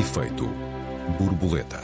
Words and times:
Efeito 0.00 0.48
borboleta. 1.18 1.78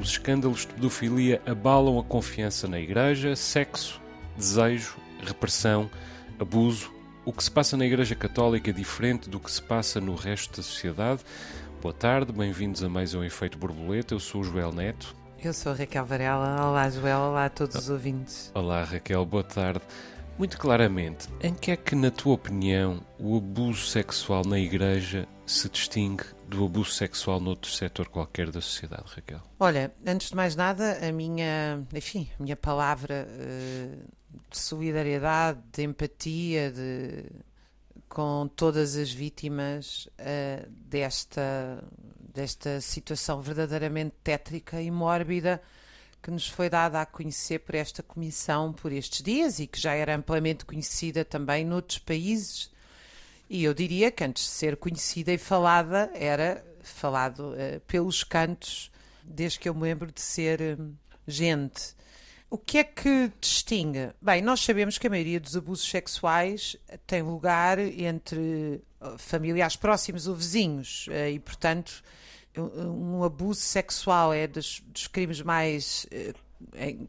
Os 0.00 0.08
escândalos 0.08 0.60
de 0.60 0.68
pedofilia 0.68 1.42
abalam 1.44 1.98
a 1.98 2.02
confiança 2.02 2.66
na 2.66 2.80
Igreja, 2.80 3.36
sexo, 3.36 4.00
desejo, 4.38 4.96
repressão, 5.22 5.90
abuso. 6.38 6.90
O 7.26 7.32
que 7.34 7.44
se 7.44 7.50
passa 7.50 7.76
na 7.76 7.84
Igreja 7.84 8.14
Católica 8.14 8.70
é 8.70 8.72
diferente 8.72 9.28
do 9.28 9.38
que 9.38 9.50
se 9.50 9.60
passa 9.60 10.00
no 10.00 10.14
resto 10.14 10.56
da 10.56 10.62
sociedade. 10.62 11.20
Boa 11.82 11.92
tarde, 11.92 12.32
bem-vindos 12.32 12.82
a 12.82 12.88
mais 12.88 13.12
um 13.12 13.22
Efeito 13.22 13.58
Borboleta. 13.58 14.14
Eu 14.14 14.18
sou 14.18 14.40
o 14.40 14.44
Joel 14.44 14.72
Neto. 14.72 15.14
Eu 15.44 15.52
sou 15.52 15.72
a 15.72 15.74
Raquel 15.74 16.06
Varela. 16.06 16.70
Olá, 16.70 16.88
Joel. 16.88 17.18
Olá 17.18 17.44
a 17.44 17.50
todos 17.50 17.76
os 17.76 17.90
ouvintes. 17.90 18.50
Olá, 18.54 18.82
Raquel. 18.82 19.26
Boa 19.26 19.44
tarde. 19.44 19.82
Muito 20.40 20.56
claramente, 20.56 21.28
em 21.42 21.52
que 21.52 21.70
é 21.70 21.76
que, 21.76 21.94
na 21.94 22.10
tua 22.10 22.32
opinião, 22.32 23.02
o 23.18 23.36
abuso 23.36 23.84
sexual 23.84 24.42
na 24.42 24.58
Igreja 24.58 25.28
se 25.44 25.68
distingue 25.68 26.24
do 26.48 26.64
abuso 26.64 26.92
sexual 26.92 27.38
noutro 27.38 27.70
setor 27.70 28.08
qualquer 28.08 28.50
da 28.50 28.62
sociedade, 28.62 29.04
Raquel? 29.14 29.42
Olha, 29.58 29.92
antes 30.06 30.30
de 30.30 30.36
mais 30.36 30.56
nada, 30.56 30.98
a 31.06 31.12
minha, 31.12 31.86
enfim, 31.92 32.26
a 32.38 32.42
minha 32.42 32.56
palavra 32.56 33.28
uh, 33.28 34.02
de 34.48 34.58
solidariedade, 34.58 35.60
de 35.70 35.82
empatia, 35.82 36.70
de, 36.70 37.26
com 38.08 38.48
todas 38.56 38.96
as 38.96 39.12
vítimas 39.12 40.08
uh, 40.18 40.66
desta, 40.70 41.84
desta 42.32 42.80
situação 42.80 43.42
verdadeiramente 43.42 44.14
tétrica 44.24 44.80
e 44.80 44.90
mórbida 44.90 45.60
que 46.22 46.30
nos 46.30 46.48
foi 46.48 46.68
dada 46.68 47.00
a 47.00 47.06
conhecer 47.06 47.60
por 47.60 47.74
esta 47.74 48.02
comissão 48.02 48.72
por 48.72 48.92
estes 48.92 49.22
dias 49.22 49.58
e 49.58 49.66
que 49.66 49.80
já 49.80 49.94
era 49.94 50.14
amplamente 50.14 50.64
conhecida 50.64 51.24
também 51.24 51.64
noutros 51.64 51.98
países. 51.98 52.70
E 53.48 53.64
eu 53.64 53.74
diria 53.74 54.10
que 54.10 54.22
antes 54.22 54.44
de 54.44 54.50
ser 54.50 54.76
conhecida 54.76 55.32
e 55.32 55.38
falada, 55.38 56.10
era 56.14 56.64
falado 56.82 57.52
uh, 57.52 57.80
pelos 57.86 58.22
cantos, 58.22 58.90
desde 59.24 59.58
que 59.58 59.68
eu 59.68 59.74
me 59.74 59.82
lembro 59.82 60.12
de 60.12 60.20
ser 60.20 60.60
uh, 60.60 60.94
gente. 61.26 61.94
O 62.48 62.58
que 62.58 62.78
é 62.78 62.84
que 62.84 63.32
distingue? 63.40 64.10
Bem, 64.20 64.42
nós 64.42 64.60
sabemos 64.60 64.98
que 64.98 65.06
a 65.06 65.10
maioria 65.10 65.40
dos 65.40 65.56
abusos 65.56 65.88
sexuais 65.88 66.76
tem 67.06 67.22
lugar 67.22 67.78
entre 67.78 68.82
familiares 69.18 69.76
próximos 69.76 70.26
ou 70.26 70.34
vizinhos, 70.34 71.06
uh, 71.08 71.28
e 71.28 71.38
portanto 71.38 72.02
um 72.56 73.22
abuso 73.22 73.60
sexual 73.60 74.32
é 74.32 74.46
dos, 74.46 74.82
dos 74.92 75.06
crimes 75.06 75.40
mais 75.40 76.06
eh, 76.10 76.34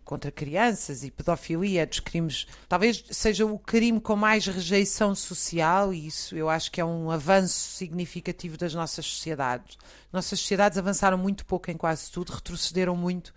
contra 0.06 0.32
crianças 0.32 1.04
e 1.04 1.12
pedofilia 1.12 1.82
é 1.82 1.86
dos 1.86 2.00
crimes, 2.00 2.48
talvez 2.70 3.04
seja 3.12 3.46
o 3.46 3.60
crime 3.60 4.00
com 4.00 4.16
mais 4.16 4.46
rejeição 4.46 5.14
social 5.14 5.94
e 5.94 6.08
isso 6.08 6.36
eu 6.36 6.50
acho 6.50 6.72
que 6.72 6.80
é 6.80 6.86
um 6.86 7.12
avanço 7.12 7.54
significativo 7.54 8.58
das 8.58 8.74
nossas 8.74 9.06
sociedades. 9.06 9.78
Nossas 10.12 10.40
sociedades 10.40 10.78
avançaram 10.78 11.18
muito 11.18 11.46
pouco 11.46 11.70
em 11.70 11.78
quase 11.78 12.10
tudo, 12.12 12.32
retrocederam 12.32 12.96
muito, 12.96 13.34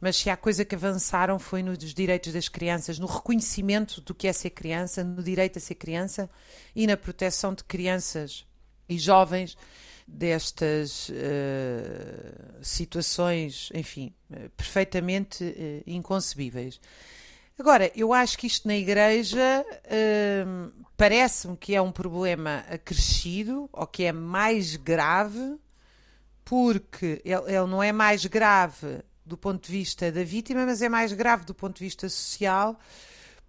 mas 0.00 0.16
se 0.16 0.30
há 0.30 0.36
coisa 0.36 0.64
que 0.64 0.74
avançaram 0.74 1.38
foi 1.38 1.62
nos 1.62 1.92
direitos 1.92 2.32
das 2.32 2.48
crianças, 2.48 2.98
no 2.98 3.06
reconhecimento 3.06 4.00
do 4.00 4.14
que 4.14 4.26
é 4.26 4.32
ser 4.32 4.50
criança, 4.50 5.04
no 5.04 5.22
direito 5.22 5.58
a 5.58 5.60
ser 5.60 5.74
criança 5.74 6.30
e 6.74 6.86
na 6.86 6.96
proteção 6.96 7.52
de 7.52 7.64
crianças 7.64 8.46
e 8.88 8.98
jovens 8.98 9.56
destas 10.08 11.10
uh, 11.10 11.12
situações, 12.62 13.68
enfim, 13.74 14.14
uh, 14.30 14.48
perfeitamente 14.56 15.44
uh, 15.44 15.82
inconcebíveis. 15.86 16.80
Agora, 17.58 17.92
eu 17.94 18.12
acho 18.12 18.38
que 18.38 18.46
isto 18.46 18.66
na 18.68 18.76
Igreja 18.76 19.66
parece-me 20.96 21.56
que 21.56 21.74
é 21.74 21.82
um 21.82 21.90
problema 21.90 22.64
acrescido 22.70 23.68
ou 23.72 23.84
que 23.84 24.04
é 24.04 24.12
mais 24.12 24.76
grave, 24.76 25.56
porque 26.44 27.20
ele, 27.24 27.42
ele 27.48 27.66
não 27.66 27.82
é 27.82 27.90
mais 27.90 28.24
grave 28.26 29.02
do 29.26 29.36
ponto 29.36 29.66
de 29.66 29.72
vista 29.72 30.10
da 30.12 30.22
vítima, 30.22 30.64
mas 30.64 30.82
é 30.82 30.88
mais 30.88 31.12
grave 31.12 31.44
do 31.44 31.54
ponto 31.54 31.78
de 31.78 31.84
vista 31.84 32.08
social, 32.08 32.78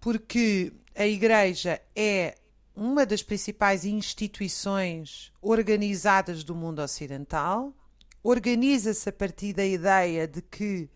porque 0.00 0.72
a 0.96 1.06
Igreja 1.06 1.80
é 1.94 2.34
uma 2.80 3.04
das 3.04 3.22
principais 3.22 3.84
instituições 3.84 5.30
organizadas 5.42 6.42
do 6.42 6.54
mundo 6.54 6.80
ocidental, 6.80 7.74
organiza-se 8.22 9.06
a 9.06 9.12
partir 9.12 9.52
da 9.52 9.66
ideia 9.66 10.26
de 10.26 10.40
que 10.40 10.88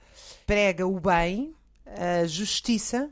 prega 0.46 0.86
o 0.86 0.98
bem, 0.98 1.54
a 1.84 2.26
justiça, 2.26 3.10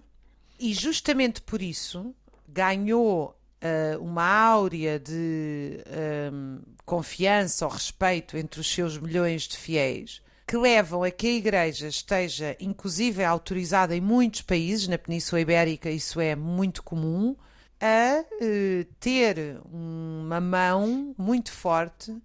e 0.59 0.73
justamente 0.73 1.43
por 1.43 1.61
isso 1.61 2.15
ganhou 2.49 3.37
uh, 3.63 4.03
uma 4.03 4.25
áurea 4.25 4.99
de 4.99 5.85
um, 6.33 6.63
confiança 6.87 7.67
ou 7.67 7.71
respeito 7.71 8.39
entre 8.39 8.59
os 8.59 8.73
seus 8.73 8.97
milhões 8.97 9.43
de 9.43 9.59
fiéis, 9.59 10.23
que 10.47 10.57
levam 10.57 11.03
a 11.03 11.11
que 11.11 11.27
a 11.27 11.35
Igreja 11.35 11.89
esteja, 11.89 12.57
inclusive, 12.59 13.23
autorizada 13.23 13.95
em 13.95 14.01
muitos 14.01 14.41
países, 14.41 14.89
na 14.89 14.97
Península 14.97 15.43
Ibérica 15.43 15.91
isso 15.91 16.19
é 16.21 16.35
muito 16.35 16.83
comum, 16.83 17.37
a 17.83 18.21
uh, 18.21 18.85
ter 19.01 19.61
uma 19.65 20.41
mão 20.41 21.13
muito 21.19 21.51
forte 21.51 22.17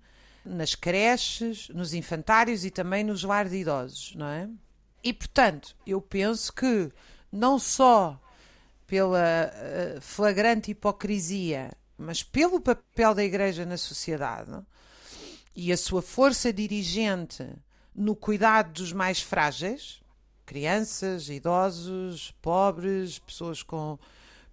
nas 0.46 0.76
creches, 0.76 1.68
nos 1.70 1.96
infantários 1.96 2.64
e 2.64 2.70
também 2.70 3.04
nos 3.04 3.24
lares 3.24 3.52
de 3.52 3.58
idosos, 3.58 4.14
não 4.16 4.28
é? 4.28 4.48
E 5.04 5.12
portanto, 5.12 5.76
eu 5.86 6.00
penso 6.00 6.54
que 6.54 6.92
não 7.32 7.58
só 7.58 8.22
pela 8.86 9.52
uh, 9.52 10.00
flagrante 10.00 10.72
hipocrisia, 10.72 11.72
mas 11.98 12.22
pelo 12.22 12.62
papel 12.62 13.16
da 13.16 13.24
Igreja 13.24 13.66
na 13.66 13.78
sociedade 13.78 14.52
e 15.56 15.72
a 15.72 15.78
sua 15.78 16.04
força 16.04 16.54
dirigente 16.54 17.44
no 17.96 18.16
cuidado 18.16 18.74
dos 18.74 18.94
mais 18.94 19.20
frágeis, 19.22 20.02
crianças, 20.46 21.30
idosos, 21.30 22.32
pobres, 22.44 23.18
pessoas 23.18 23.64
com 23.64 23.98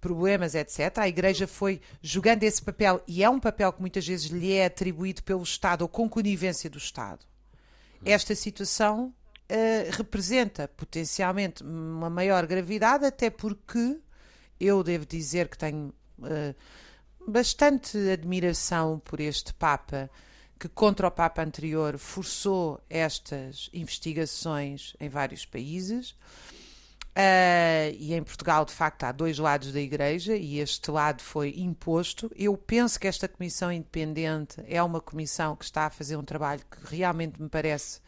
problemas, 0.04 0.54
etc. 0.54 0.98
A 0.98 1.08
Igreja 1.08 1.46
foi 1.46 1.80
jogando 2.02 2.42
esse 2.42 2.60
papel, 2.60 3.02
e 3.08 3.24
é 3.24 3.30
um 3.30 3.40
papel 3.40 3.72
que 3.72 3.80
muitas 3.80 4.06
vezes 4.06 4.26
lhe 4.26 4.52
é 4.52 4.66
atribuído 4.66 5.22
pelo 5.22 5.42
Estado 5.42 5.80
ou 5.80 5.88
com 5.88 6.06
conivência 6.06 6.68
do 6.68 6.76
Estado. 6.76 7.24
Esta 8.04 8.34
situação 8.34 9.14
uh, 9.48 9.96
representa 9.96 10.68
potencialmente 10.68 11.62
uma 11.62 12.10
maior 12.10 12.46
gravidade, 12.46 13.06
até 13.06 13.30
porque 13.30 13.98
eu 14.60 14.84
devo 14.84 15.06
dizer 15.06 15.48
que 15.48 15.56
tenho 15.56 15.94
uh, 16.18 16.54
bastante 17.26 17.96
admiração 18.10 19.00
por 19.02 19.20
este 19.20 19.54
Papa 19.54 20.10
que 20.60 20.68
contra 20.68 21.08
o 21.08 21.10
Papa 21.10 21.42
anterior 21.42 21.96
forçou 21.96 22.78
estas 22.90 23.70
investigações 23.72 24.94
em 25.00 25.08
vários 25.08 25.46
países. 25.46 26.14
Uh, 27.16 27.94
e 27.96 28.12
em 28.12 28.24
Portugal, 28.24 28.64
de 28.64 28.72
facto, 28.72 29.04
há 29.04 29.12
dois 29.12 29.38
lados 29.38 29.72
da 29.72 29.80
Igreja 29.80 30.36
e 30.36 30.58
este 30.58 30.90
lado 30.90 31.22
foi 31.22 31.54
imposto. 31.56 32.28
Eu 32.34 32.56
penso 32.56 32.98
que 32.98 33.06
esta 33.06 33.28
comissão 33.28 33.70
independente 33.70 34.60
é 34.66 34.82
uma 34.82 35.00
comissão 35.00 35.54
que 35.54 35.64
está 35.64 35.86
a 35.86 35.90
fazer 35.90 36.16
um 36.16 36.24
trabalho 36.24 36.62
que 36.68 36.96
realmente 36.96 37.40
me 37.40 37.48
parece 37.48 38.00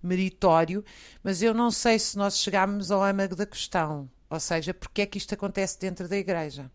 meritório, 0.00 0.84
mas 1.24 1.42
eu 1.42 1.52
não 1.52 1.72
sei 1.72 1.98
se 1.98 2.16
nós 2.16 2.38
chegamos 2.38 2.92
ao 2.92 3.02
âmago 3.02 3.34
da 3.34 3.46
questão, 3.46 4.08
ou 4.30 4.38
seja, 4.38 4.72
porque 4.72 5.02
é 5.02 5.06
que 5.06 5.18
isto 5.18 5.34
acontece 5.34 5.78
dentro 5.80 6.08
da 6.08 6.16
Igreja. 6.16 6.70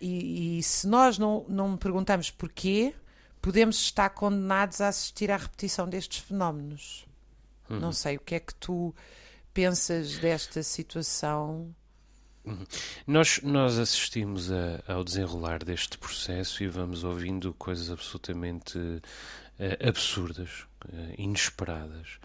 E, 0.00 0.58
e 0.58 0.62
se 0.64 0.86
nós 0.88 1.16
não, 1.16 1.46
não 1.48 1.76
perguntamos 1.76 2.28
porquê, 2.28 2.92
podemos 3.40 3.76
estar 3.76 4.10
condenados 4.10 4.80
a 4.80 4.88
assistir 4.88 5.30
à 5.30 5.36
repetição 5.36 5.88
destes 5.88 6.24
fenómenos. 6.24 7.06
Uhum. 7.70 7.78
Não 7.78 7.92
sei 7.92 8.16
o 8.16 8.20
que 8.20 8.34
é 8.34 8.40
que 8.40 8.54
tu 8.56 8.92
pensas 9.54 10.18
desta 10.18 10.62
situação? 10.62 11.72
Uhum. 12.44 12.66
Nós, 13.06 13.40
nós 13.42 13.78
assistimos 13.78 14.50
a, 14.52 14.82
ao 14.86 15.02
desenrolar 15.02 15.64
deste 15.64 15.96
processo 15.96 16.62
e 16.62 16.68
vamos 16.68 17.04
ouvindo 17.04 17.54
coisas 17.54 17.90
absolutamente 17.90 18.76
uh, 18.76 19.88
absurdas, 19.88 20.66
uh, 20.84 21.14
inesperadas. 21.16 22.18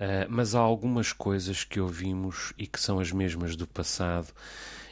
Uh, 0.00 0.26
mas 0.30 0.54
há 0.54 0.60
algumas 0.60 1.12
coisas 1.12 1.64
que 1.64 1.80
ouvimos 1.80 2.54
e 2.56 2.66
que 2.66 2.80
são 2.80 2.98
as 2.98 3.12
mesmas 3.12 3.56
do 3.56 3.66
passado 3.66 4.32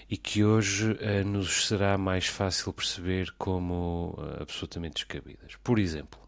e 0.08 0.16
que 0.16 0.42
hoje 0.42 0.98
nos 1.24 1.68
será 1.68 1.96
mais 1.96 2.26
fácil 2.26 2.72
perceber 2.72 3.32
como 3.38 4.18
absolutamente 4.40 5.04
descabidas. 5.06 5.54
Por 5.62 5.78
exemplo, 5.78 6.18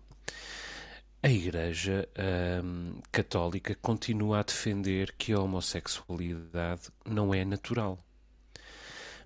a 1.22 1.30
Igreja 1.30 2.08
hum, 2.64 3.00
Católica 3.12 3.76
continua 3.76 4.40
a 4.40 4.42
defender 4.42 5.14
que 5.16 5.32
a 5.32 5.38
homossexualidade 5.38 6.90
não 7.06 7.32
é 7.32 7.44
natural. 7.44 7.96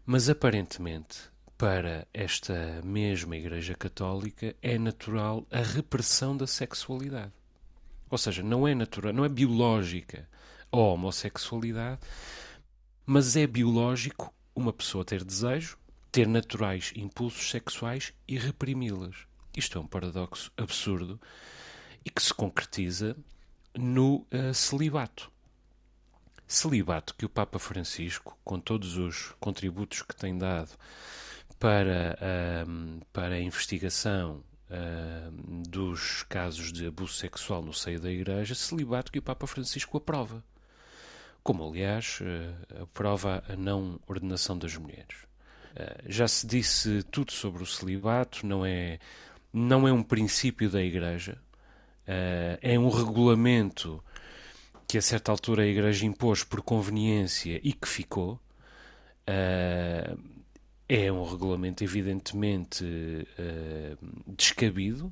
Mas 0.05 0.29
aparentemente, 0.29 1.21
para 1.57 2.07
esta 2.13 2.83
mesma 2.85 3.35
Igreja 3.35 3.75
Católica, 3.75 4.55
é 4.61 4.79
natural 4.79 5.47
a 5.51 5.63
repressão 5.63 6.37
da 6.37 6.47
sexualidade. 6.47 7.33
Ou 8.11 8.19
seja, 8.19 8.43
não 8.43 8.69
é 8.69 8.75
natural, 8.75 9.15
não 9.15 9.25
é 9.25 9.29
biológica 9.29 10.29
a 10.71 10.77
homossexualidade, 10.77 12.01
mas 13.07 13.37
é 13.37 13.47
biológico 13.47 14.35
uma 14.55 14.73
pessoa 14.73 15.03
ter 15.03 15.25
desejo, 15.25 15.79
ter 16.13 16.29
naturais 16.29 16.93
impulsos 16.95 17.51
sexuais 17.51 18.13
e 18.29 18.37
reprimi-las. 18.37 19.17
Isto 19.57 19.79
é 19.79 19.81
um 19.81 19.87
paradoxo 19.87 20.53
absurdo 20.59 21.19
e 22.06 22.11
que 22.11 22.23
se 22.23 22.32
concretiza 22.32 23.17
no 23.76 24.25
uh, 24.32 24.55
celibato. 24.55 25.29
Celibato 26.47 27.17
que 27.17 27.26
o 27.26 27.29
Papa 27.29 27.58
Francisco, 27.58 28.38
com 28.44 28.61
todos 28.61 28.97
os 28.97 29.35
contributos 29.41 30.03
que 30.03 30.14
tem 30.14 30.38
dado 30.38 30.70
para, 31.58 32.17
uh, 32.17 33.05
para 33.12 33.35
a 33.35 33.41
investigação 33.41 34.44
uh, 34.70 35.62
dos 35.69 36.23
casos 36.29 36.73
de 36.73 36.87
abuso 36.87 37.14
sexual 37.14 37.61
no 37.61 37.73
seio 37.73 38.00
da 38.00 38.11
Igreja, 38.11 38.55
celibato 38.55 39.11
que 39.11 39.19
o 39.19 39.23
Papa 39.23 39.49
Francisco 39.49 39.97
aprova. 39.99 40.44
Como, 41.43 41.69
aliás, 41.69 42.20
uh, 42.20 42.85
aprova 42.85 43.43
a 43.49 43.56
não 43.56 43.99
ordenação 44.06 44.56
das 44.56 44.76
mulheres. 44.76 45.17
Uh, 45.75 46.05
já 46.06 46.29
se 46.29 46.47
disse 46.47 47.02
tudo 47.11 47.32
sobre 47.32 47.64
o 47.64 47.67
celibato, 47.67 48.47
não 48.47 48.64
é, 48.64 49.00
não 49.52 49.88
é 49.88 49.93
um 49.93 50.05
princípio 50.05 50.70
da 50.70 50.81
Igreja, 50.81 51.44
é 52.06 52.79
um 52.79 52.88
regulamento 52.88 54.03
que 54.87 54.97
a 54.97 55.03
certa 55.03 55.32
altura 55.32 55.62
a 55.62 55.67
Igreja 55.67 56.06
impôs 56.06 56.44
por 56.44 56.62
conveniência 56.62 57.61
e 57.62 57.73
que 57.73 57.88
ficou. 57.88 58.41
Uh, 59.29 60.37
é 60.88 61.11
um 61.11 61.25
regulamento 61.25 61.82
evidentemente 61.82 62.85
uh, 62.85 63.99
descabido. 64.26 65.06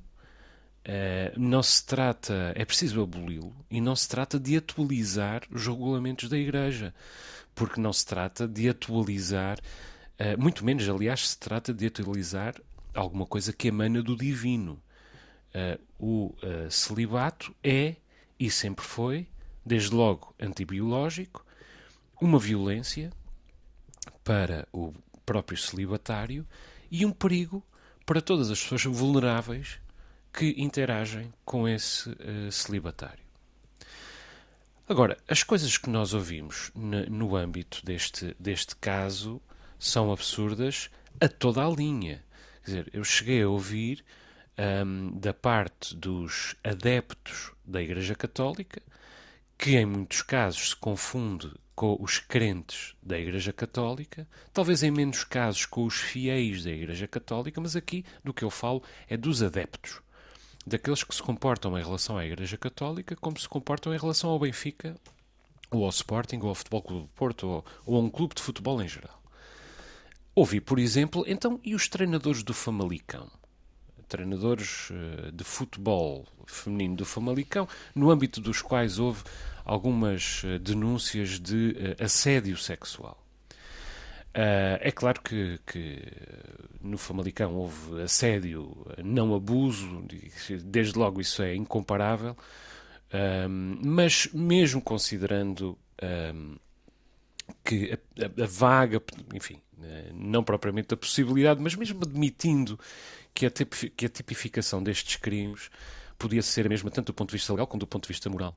Uh, 0.86 1.38
não 1.38 1.62
se 1.62 1.84
trata, 1.84 2.52
é 2.54 2.64
preciso 2.64 3.02
aboli-lo 3.02 3.54
e 3.70 3.80
não 3.80 3.96
se 3.96 4.08
trata 4.08 4.38
de 4.38 4.56
atualizar 4.56 5.42
os 5.50 5.66
regulamentos 5.66 6.28
da 6.28 6.36
Igreja, 6.36 6.94
porque 7.54 7.80
não 7.80 7.92
se 7.92 8.04
trata 8.04 8.46
de 8.46 8.68
atualizar, 8.68 9.58
uh, 9.58 10.40
muito 10.40 10.64
menos, 10.64 10.88
aliás, 10.88 11.30
se 11.30 11.38
trata 11.38 11.72
de 11.72 11.86
atualizar 11.86 12.54
alguma 12.94 13.26
coisa 13.26 13.52
que 13.52 13.68
emana 13.68 14.02
do 14.02 14.16
divino. 14.16 14.80
O 15.98 16.34
celibato 16.68 17.54
é 17.62 17.96
e 18.38 18.50
sempre 18.50 18.84
foi, 18.84 19.28
desde 19.64 19.94
logo 19.94 20.34
antibiológico, 20.38 21.44
uma 22.20 22.38
violência 22.38 23.10
para 24.22 24.66
o 24.72 24.92
próprio 25.24 25.56
celibatário 25.56 26.46
e 26.90 27.04
um 27.04 27.12
perigo 27.12 27.64
para 28.04 28.20
todas 28.20 28.50
as 28.50 28.60
pessoas 28.62 28.84
vulneráveis 28.84 29.78
que 30.32 30.54
interagem 30.58 31.32
com 31.44 31.68
esse 31.68 32.10
uh, 32.10 32.50
celibatário. 32.50 33.22
Agora, 34.88 35.16
as 35.28 35.42
coisas 35.42 35.78
que 35.78 35.88
nós 35.88 36.12
ouvimos 36.12 36.70
no, 36.74 37.06
no 37.06 37.36
âmbito 37.36 37.80
deste, 37.84 38.36
deste 38.38 38.76
caso 38.76 39.40
são 39.78 40.12
absurdas 40.12 40.90
a 41.20 41.28
toda 41.28 41.64
a 41.64 41.70
linha. 41.70 42.22
Quer 42.64 42.70
dizer, 42.70 42.90
eu 42.92 43.04
cheguei 43.04 43.42
a 43.42 43.48
ouvir 43.48 44.04
um, 44.58 45.18
da 45.18 45.32
parte 45.32 45.94
dos 45.94 46.54
adeptos 46.62 47.52
da 47.64 47.82
Igreja 47.82 48.14
Católica, 48.14 48.82
que 49.58 49.76
em 49.76 49.86
muitos 49.86 50.22
casos 50.22 50.70
se 50.70 50.76
confunde 50.76 51.52
com 51.74 51.96
os 52.00 52.18
crentes 52.18 52.94
da 53.02 53.18
Igreja 53.18 53.52
Católica, 53.52 54.28
talvez 54.52 54.82
em 54.82 54.90
menos 54.90 55.24
casos 55.24 55.66
com 55.66 55.84
os 55.84 55.96
fiéis 55.96 56.62
da 56.62 56.70
Igreja 56.70 57.08
Católica, 57.08 57.60
mas 57.60 57.74
aqui 57.74 58.04
do 58.22 58.32
que 58.32 58.44
eu 58.44 58.50
falo 58.50 58.82
é 59.08 59.16
dos 59.16 59.42
adeptos, 59.42 60.00
daqueles 60.64 61.02
que 61.02 61.14
se 61.14 61.22
comportam 61.22 61.76
em 61.78 61.82
relação 61.82 62.16
à 62.16 62.24
Igreja 62.24 62.56
Católica 62.56 63.16
como 63.16 63.38
se 63.38 63.48
comportam 63.48 63.92
em 63.92 63.98
relação 63.98 64.30
ao 64.30 64.38
Benfica, 64.38 64.96
ou 65.70 65.84
ao 65.84 65.90
Sporting, 65.90 66.38
ou 66.42 66.48
ao 66.48 66.54
Futebol 66.54 66.82
Clube 66.82 67.02
do 67.02 67.08
Porto, 67.08 67.48
ou, 67.48 67.64
ou 67.84 67.96
a 67.96 68.00
um 68.00 68.10
clube 68.10 68.34
de 68.34 68.42
futebol 68.42 68.80
em 68.80 68.86
geral. 68.86 69.20
Ouvi, 70.34 70.60
por 70.60 70.78
exemplo, 70.78 71.24
então, 71.26 71.60
e 71.64 71.74
os 71.74 71.88
treinadores 71.88 72.42
do 72.42 72.54
Famalicão? 72.54 73.30
Treinadores 74.08 74.90
uh, 74.90 75.32
de 75.32 75.44
futebol 75.44 76.26
feminino 76.46 76.96
do 76.96 77.04
Famalicão, 77.04 77.68
no 77.94 78.10
âmbito 78.10 78.40
dos 78.40 78.60
quais 78.62 78.98
houve 78.98 79.22
algumas 79.64 80.42
eh, 80.44 80.58
denúncias 80.58 81.40
de 81.40 81.96
uh, 81.98 82.04
assédio 82.04 82.56
sexual. 82.56 83.18
É 84.36 84.90
claro 84.90 85.22
que, 85.22 85.60
que, 85.64 86.02
no 86.82 86.98
Famalicão 86.98 87.54
houve 87.54 88.02
assédio, 88.02 88.84
não 88.98 89.32
abuso, 89.32 90.04
desde 90.64 90.98
logo 90.98 91.20
isso 91.20 91.40
é 91.40 91.54
incomparável, 91.54 92.36
um, 93.48 93.78
mas 93.80 94.28
mesmo 94.34 94.82
considerando 94.82 95.78
um, 96.34 96.56
que 97.62 97.92
a, 97.92 98.24
a, 98.24 98.44
a, 98.44 98.46
vaga, 98.46 99.00
enfim, 99.32 99.60
não 100.12 100.42
propriamente 100.42 100.94
a 100.94 100.96
possibilidade, 100.96 101.60
mas 101.60 101.74
mesmo 101.74 102.02
admitindo 102.02 102.78
que 103.32 103.46
a, 103.46 103.50
que 103.50 104.06
a 104.06 104.08
tipificação 104.08 104.82
destes 104.82 105.16
crimes 105.16 105.70
podia 106.18 106.42
ser 106.42 106.66
a 106.66 106.68
mesma 106.68 106.90
tanto 106.90 107.06
do 107.06 107.14
ponto 107.14 107.30
de 107.30 107.36
vista 107.36 107.52
legal 107.52 107.66
como 107.66 107.80
do 107.80 107.86
ponto 107.86 108.04
de 108.04 108.08
vista 108.08 108.30
moral. 108.30 108.56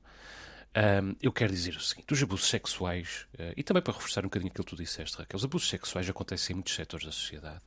Um, 0.76 1.16
eu 1.20 1.32
quero 1.32 1.52
dizer 1.52 1.74
o 1.74 1.80
seguinte: 1.80 2.12
os 2.12 2.22
abusos 2.22 2.48
sexuais, 2.48 3.26
uh, 3.34 3.52
e 3.56 3.62
também 3.62 3.82
para 3.82 3.94
reforçar 3.94 4.20
um 4.20 4.28
bocadinho 4.28 4.50
aquilo 4.50 4.64
que 4.64 4.70
tu 4.70 4.76
disseste, 4.76 5.16
Raquel, 5.16 5.36
os 5.36 5.44
abusos 5.44 5.68
sexuais 5.68 6.08
acontecem 6.08 6.52
em 6.52 6.56
muitos 6.56 6.74
setores 6.74 7.06
da 7.06 7.12
sociedade 7.12 7.64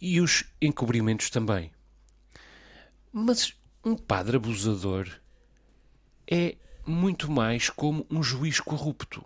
e 0.00 0.20
os 0.20 0.44
encobrimentos 0.60 1.30
também. 1.30 1.72
Mas 3.12 3.54
um 3.84 3.96
padre 3.96 4.36
abusador 4.36 5.08
é 6.30 6.56
muito 6.86 7.30
mais 7.30 7.70
como 7.70 8.06
um 8.10 8.22
juiz 8.22 8.60
corrupto, 8.60 9.24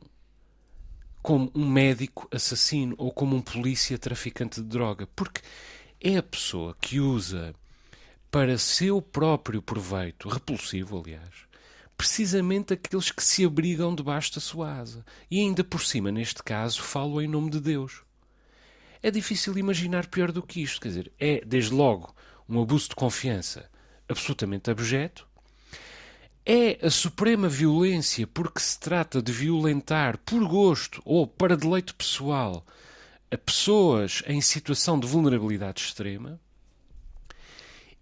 como 1.23 1.51
um 1.55 1.69
médico 1.69 2.29
assassino 2.31 2.95
ou 2.99 3.13
como 3.13 3.37
um 3.37 3.43
polícia 3.43 3.99
traficante 3.99 4.61
de 4.61 4.67
droga, 4.67 5.07
porque 5.15 5.41
é 6.01 6.17
a 6.17 6.23
pessoa 6.23 6.77
que 6.81 6.99
usa 7.01 7.55
para 8.31 8.57
seu 8.59 9.03
próprio 9.03 9.61
proveito, 9.61 10.29
repulsivo, 10.29 11.01
aliás, 11.01 11.51
precisamente 11.97 12.73
aqueles 12.73 13.11
que 13.11 13.23
se 13.23 13.45
abrigam 13.45 13.95
debaixo 13.95 14.35
da 14.35 14.41
sua 14.41 14.79
asa. 14.79 15.05
E 15.31 15.41
ainda 15.41 15.63
por 15.63 15.83
cima, 15.83 16.11
neste 16.11 16.43
caso, 16.43 16.81
falo 16.83 17.21
em 17.21 17.29
nome 17.29 17.51
de 17.51 17.61
Deus. 17.61 18.03
É 19.03 19.11
difícil 19.11 19.59
imaginar 19.59 20.07
pior 20.07 20.31
do 20.31 20.43
que 20.43 20.63
isto. 20.63 20.81
Quer 20.81 20.89
dizer, 20.89 21.13
é, 21.19 21.43
desde 21.45 21.75
logo, 21.75 22.15
um 22.49 22.63
abuso 22.63 22.91
de 22.91 22.95
confiança 22.95 23.69
absolutamente 24.09 24.71
abjeto. 24.71 25.29
É 26.45 26.85
a 26.85 26.91
suprema 26.91 27.49
violência 27.49 28.27
porque 28.27 28.61
se 28.61 28.79
trata 28.79 29.21
de 29.21 29.31
violentar 29.31 30.19
por 30.19 30.47
gosto 30.49 31.03
ou 31.05 31.27
para 31.27 31.57
deleite 31.57 31.95
pessoal 31.95 32.65
a 33.31 33.39
pessoas 33.39 34.23
em 34.27 34.41
situação 34.41 34.99
de 34.99 35.07
vulnerabilidade 35.07 35.83
extrema 35.83 36.41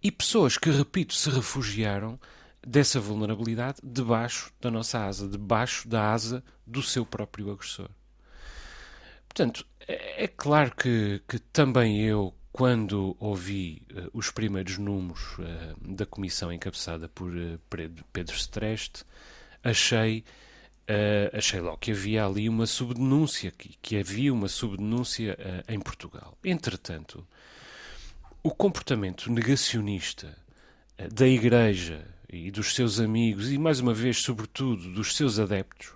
e 0.02 0.10
pessoas 0.10 0.56
que, 0.56 0.70
repito, 0.70 1.14
se 1.14 1.28
refugiaram 1.28 2.18
dessa 2.66 3.00
vulnerabilidade 3.00 3.78
debaixo 3.82 4.52
da 4.60 4.70
nossa 4.70 5.04
asa, 5.04 5.28
debaixo 5.28 5.88
da 5.88 6.12
asa 6.12 6.42
do 6.66 6.82
seu 6.82 7.04
próprio 7.04 7.50
agressor. 7.50 7.90
Portanto, 9.28 9.66
é, 9.86 10.24
é 10.24 10.28
claro 10.28 10.74
que, 10.74 11.22
que 11.28 11.38
também 11.38 12.02
eu, 12.02 12.34
quando 12.52 13.16
ouvi 13.20 13.82
uh, 13.92 14.10
os 14.12 14.30
primeiros 14.30 14.78
números 14.78 15.38
uh, 15.38 15.94
da 15.94 16.06
comissão 16.06 16.52
encabeçada 16.52 17.08
por 17.08 17.30
uh, 17.30 17.60
Pedro 18.12 18.34
Streste, 18.34 19.04
achei, 19.62 20.24
achei 21.32 21.60
logo 21.60 21.76
que 21.76 21.90
havia 21.90 22.24
ali 22.24 22.48
uma 22.48 22.66
subdenúncia, 22.66 23.50
que, 23.50 23.76
que 23.82 23.98
havia 23.98 24.32
uma 24.32 24.48
subdenúncia 24.48 25.36
em 25.68 25.78
Portugal. 25.78 26.38
Entretanto, 26.42 27.26
o 28.42 28.50
comportamento 28.50 29.30
negacionista 29.30 30.34
da 31.12 31.26
Igreja 31.26 32.06
e 32.26 32.50
dos 32.50 32.74
seus 32.74 33.00
amigos, 33.00 33.52
e 33.52 33.58
mais 33.58 33.80
uma 33.80 33.92
vez, 33.92 34.18
sobretudo, 34.18 34.90
dos 34.94 35.14
seus 35.14 35.38
adeptos, 35.38 35.92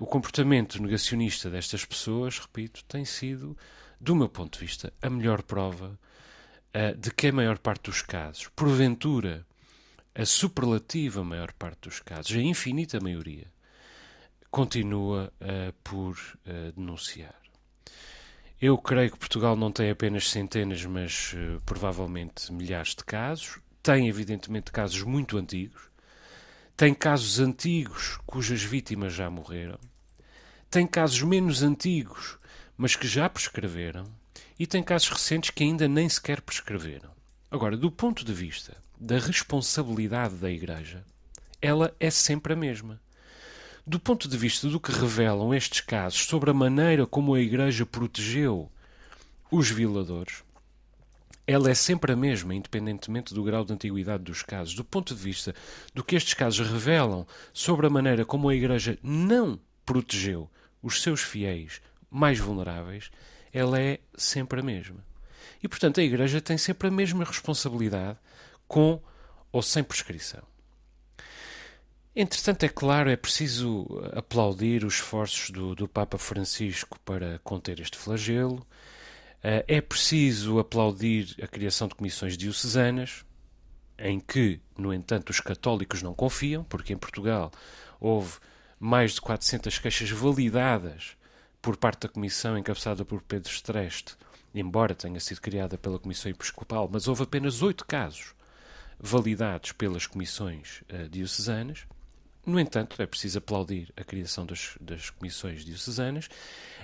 o 0.00 0.06
comportamento 0.06 0.82
negacionista 0.82 1.48
destas 1.48 1.84
pessoas, 1.84 2.38
repito, 2.38 2.84
tem 2.84 3.06
sido, 3.06 3.56
do 4.00 4.16
meu 4.16 4.28
ponto 4.28 4.58
de 4.58 4.64
vista, 4.64 4.92
a 5.02 5.10
melhor 5.10 5.42
prova 5.42 5.98
uh, 6.74 6.96
de 6.96 7.10
que 7.10 7.28
a 7.28 7.32
maior 7.32 7.58
parte 7.58 7.90
dos 7.90 8.02
casos, 8.02 8.48
porventura, 8.56 9.46
a 10.14 10.24
superlativa 10.24 11.22
maior 11.22 11.52
parte 11.52 11.88
dos 11.88 12.00
casos, 12.00 12.34
a 12.34 12.40
infinita 12.40 12.98
maioria, 13.00 13.46
continua 14.50 15.32
uh, 15.40 15.72
por 15.84 16.18
denunciar. 16.74 17.40
Eu 18.60 18.76
creio 18.76 19.10
que 19.12 19.18
Portugal 19.18 19.56
não 19.56 19.72
tem 19.72 19.90
apenas 19.90 20.28
centenas, 20.28 20.84
mas 20.84 21.32
uh, 21.32 21.62
provavelmente 21.64 22.52
milhares 22.52 22.94
de 22.94 23.02
casos. 23.04 23.58
Tem, 23.82 24.06
evidentemente, 24.06 24.70
casos 24.70 25.02
muito 25.02 25.38
antigos, 25.38 25.80
tem 26.76 26.92
casos 26.92 27.40
antigos 27.40 28.18
cujas 28.26 28.62
vítimas 28.62 29.14
já 29.14 29.30
morreram, 29.30 29.78
tem 30.70 30.86
casos 30.86 31.22
menos 31.22 31.62
antigos, 31.62 32.38
mas 32.80 32.96
que 32.96 33.06
já 33.06 33.28
prescreveram, 33.28 34.06
e 34.58 34.66
tem 34.66 34.82
casos 34.82 35.10
recentes 35.10 35.50
que 35.50 35.62
ainda 35.62 35.86
nem 35.86 36.08
sequer 36.08 36.40
prescreveram. 36.40 37.10
Agora, 37.50 37.76
do 37.76 37.90
ponto 37.90 38.24
de 38.24 38.32
vista 38.32 38.74
da 38.98 39.18
responsabilidade 39.18 40.36
da 40.36 40.50
Igreja, 40.50 41.04
ela 41.60 41.94
é 42.00 42.08
sempre 42.08 42.54
a 42.54 42.56
mesma. 42.56 42.98
Do 43.86 44.00
ponto 44.00 44.26
de 44.26 44.34
vista 44.34 44.66
do 44.66 44.80
que 44.80 44.92
revelam 44.92 45.52
estes 45.52 45.82
casos 45.82 46.24
sobre 46.24 46.50
a 46.50 46.54
maneira 46.54 47.06
como 47.06 47.34
a 47.34 47.40
Igreja 47.42 47.84
protegeu 47.84 48.72
os 49.50 49.68
violadores, 49.68 50.42
ela 51.46 51.70
é 51.70 51.74
sempre 51.74 52.12
a 52.12 52.16
mesma, 52.16 52.54
independentemente 52.54 53.34
do 53.34 53.44
grau 53.44 53.62
de 53.62 53.74
antiguidade 53.74 54.24
dos 54.24 54.42
casos. 54.42 54.72
Do 54.72 54.84
ponto 54.84 55.14
de 55.14 55.20
vista 55.20 55.54
do 55.92 56.02
que 56.02 56.16
estes 56.16 56.32
casos 56.32 56.66
revelam 56.66 57.26
sobre 57.52 57.86
a 57.86 57.90
maneira 57.90 58.24
como 58.24 58.48
a 58.48 58.54
Igreja 58.54 58.98
não 59.02 59.60
protegeu 59.84 60.50
os 60.82 61.02
seus 61.02 61.20
fiéis 61.20 61.82
mais 62.10 62.38
vulneráveis, 62.38 63.10
ela 63.52 63.80
é 63.80 63.98
sempre 64.16 64.60
a 64.60 64.62
mesma. 64.62 65.04
E, 65.62 65.68
portanto, 65.68 66.00
a 66.00 66.02
Igreja 66.02 66.40
tem 66.40 66.56
sempre 66.56 66.88
a 66.88 66.90
mesma 66.90 67.24
responsabilidade 67.24 68.18
com 68.66 69.00
ou 69.52 69.62
sem 69.62 69.82
prescrição. 69.82 70.42
Entretanto, 72.14 72.64
é 72.64 72.68
claro, 72.68 73.10
é 73.10 73.16
preciso 73.16 73.86
aplaudir 74.12 74.84
os 74.84 74.94
esforços 74.94 75.50
do, 75.50 75.74
do 75.74 75.88
Papa 75.88 76.18
Francisco 76.18 76.98
para 77.04 77.38
conter 77.44 77.78
este 77.80 77.96
flagelo. 77.96 78.66
Eh, 79.42 79.64
é 79.68 79.80
preciso 79.80 80.58
aplaudir 80.58 81.36
a 81.42 81.46
criação 81.46 81.86
de 81.86 81.94
comissões 81.94 82.36
diocesanas, 82.36 83.24
em 83.98 84.18
que, 84.18 84.60
no 84.76 84.92
entanto, 84.92 85.30
os 85.30 85.40
católicos 85.40 86.02
não 86.02 86.14
confiam, 86.14 86.64
porque 86.64 86.92
em 86.92 86.96
Portugal 86.96 87.50
houve 88.00 88.38
mais 88.78 89.12
de 89.12 89.20
400 89.20 89.78
queixas 89.78 90.10
validadas 90.10 91.16
por 91.60 91.76
parte 91.76 92.02
da 92.02 92.08
comissão 92.08 92.56
encabeçada 92.56 93.04
por 93.04 93.20
Pedro 93.22 93.50
Streste, 93.50 94.16
embora 94.54 94.94
tenha 94.94 95.20
sido 95.20 95.40
criada 95.40 95.76
pela 95.78 95.98
Comissão 95.98 96.30
Episcopal, 96.30 96.88
mas 96.90 97.06
houve 97.06 97.22
apenas 97.22 97.62
oito 97.62 97.86
casos 97.86 98.34
validados 98.98 99.72
pelas 99.72 100.06
comissões 100.06 100.82
uh, 100.92 101.08
diocesanas. 101.08 101.86
No 102.44 102.58
entanto, 102.58 103.00
é 103.00 103.06
preciso 103.06 103.38
aplaudir 103.38 103.92
a 103.96 104.02
criação 104.02 104.46
das, 104.46 104.76
das 104.80 105.10
comissões 105.10 105.64
diocesanas, 105.64 106.28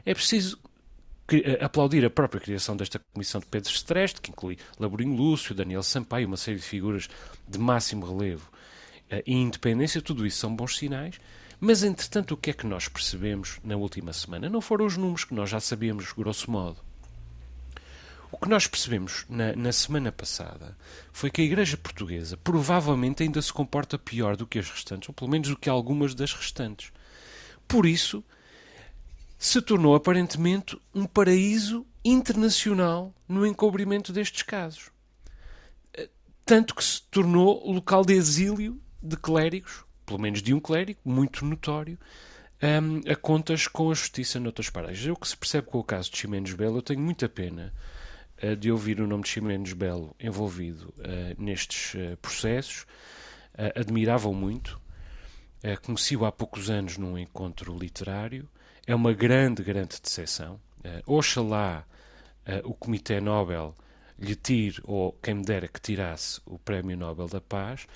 é 0.04 0.14
preciso 0.14 0.59
eh, 1.33 1.59
aplaudir 1.64 2.04
a 2.04 2.11
própria 2.11 2.40
criação 2.40 2.76
desta 2.76 3.00
comissão 3.12 3.40
de 3.40 3.47
Pedro 3.47 3.71
Streste, 3.71 4.21
que 4.21 4.30
inclui 4.30 4.59
Laborinho 4.78 5.16
Lúcio, 5.16 5.54
Daniel 5.54 5.83
Sampaio, 5.83 6.28
uma 6.28 6.37
série 6.37 6.59
de 6.59 6.62
figuras 6.62 7.09
de 7.49 7.59
máximo 7.59 8.06
relevo 8.06 8.49
uh, 9.11 9.23
e 9.26 9.35
independência, 9.35 10.00
tudo 10.02 10.26
isso 10.26 10.38
são 10.38 10.54
bons 10.54 10.76
sinais. 10.76 11.18
Mas, 11.59 11.83
entretanto, 11.83 12.33
o 12.33 12.37
que 12.37 12.51
é 12.51 12.53
que 12.53 12.67
nós 12.67 12.87
percebemos 12.87 13.59
na 13.65 13.77
última 13.77 14.13
semana? 14.13 14.49
Não 14.49 14.61
foram 14.61 14.85
os 14.85 14.97
números 14.97 15.25
que 15.25 15.35
nós 15.35 15.49
já 15.49 15.59
sabíamos, 15.59 16.13
grosso 16.13 16.51
modo. 16.51 16.85
O 18.31 18.37
que 18.37 18.49
nós 18.49 18.67
percebemos 18.67 19.25
na, 19.29 19.57
na, 19.57 19.73
semana 19.73 20.13
passada 20.13 20.77
foi 21.13 21.31
que 21.31 21.41
a 21.41 21.45
Igreja 21.45 21.77
Portuguesa 21.77 22.37
provavelmente 22.37 23.23
ainda 23.23 23.41
se 23.41 23.53
comporta 23.53 23.99
pior 23.99 24.37
do 24.37 24.47
que 24.47 24.59
as 24.59 24.69
restantes, 24.69 25.09
ou 25.09 25.15
pelo 25.15 25.31
menos 25.31 25.49
do 25.49 25.57
que 25.57 25.71
algumas 25.71 26.15
das 26.15 26.35
restantes. 26.35 26.93
Por 27.67 27.87
isso, 27.87 28.23
se 29.39 29.63
tornou 29.63 29.95
aparentemente 29.95 30.79
um 30.95 31.07
paraíso 31.07 31.87
internacional 32.05 33.15
no 33.27 33.47
encobrimento 33.47 34.13
destes 34.13 34.43
casos. 34.43 34.91
Tanto 36.45 36.75
que 36.75 36.85
se 36.85 37.03
tornou 37.05 37.73
local 37.73 38.05
de 38.05 38.13
exílio 38.13 38.79
de 39.03 39.17
clérigos 39.17 39.86
pelo 40.07 40.21
menos 40.21 40.41
de 40.41 40.55
um 40.55 40.61
clérigo, 40.61 41.01
muito 41.05 41.45
notório, 41.45 41.99
um, 42.63 43.11
a 43.11 43.15
contas 43.15 43.67
com 43.67 43.91
a 43.91 43.95
justiça 43.95 44.41
noutras 44.41 44.71
paragens. 44.71 45.07
O 45.13 45.17
que 45.17 45.29
se 45.29 45.37
percebe 45.37 45.67
com 45.67 45.79
o 45.79 45.85
caso 45.85 46.11
de 46.11 46.17
Ximenes 46.17 46.55
Belo, 46.55 46.79
eu 46.79 46.83
tenho 46.83 47.01
muita 47.01 47.29
pena 47.29 47.75
uh, 48.43 48.57
de 48.57 48.71
ouvir 48.71 49.01
o 49.01 49.07
nome 49.07 49.25
de 49.25 49.29
Ximenes 49.29 49.73
Belo 49.73 50.15
envolvido 50.19 50.95
uh, 50.99 51.43
nestes 51.43 51.95
uh, 51.95 52.17
processos. 52.19 52.87
admiravam 53.75 54.33
muito. 54.35 54.81
Conheci-o 55.83 56.25
há 56.25 56.31
poucos 56.31 56.71
anos 56.71 56.97
num 56.97 57.19
encontro 57.19 57.77
literário. 57.77 58.49
É 58.87 58.95
uma 58.95 59.13
grande, 59.13 59.63
grande 59.65 60.01
decepção. 60.01 60.61
oxalá 61.07 61.85
o 62.63 62.75
Comitê 62.75 63.21
Nobel 63.21 63.75
lhe 64.19 64.37
tire, 64.37 64.81
ou 64.85 65.13
quem 65.23 65.35
me 65.35 65.45
dera 65.45 65.67
que 65.67 65.81
tirasse, 65.81 66.41
o 66.47 66.59
Prémio 66.59 66.97
Nobel 66.97 67.27
da 67.27 67.41
Paz, 67.41 67.87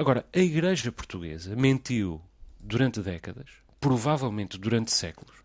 Agora, 0.00 0.24
a 0.34 0.38
Igreja 0.38 0.90
Portuguesa 0.90 1.54
mentiu 1.54 2.22
durante 2.58 3.02
décadas, 3.02 3.50
provavelmente 3.78 4.56
durante 4.56 4.90
séculos, 4.90 5.36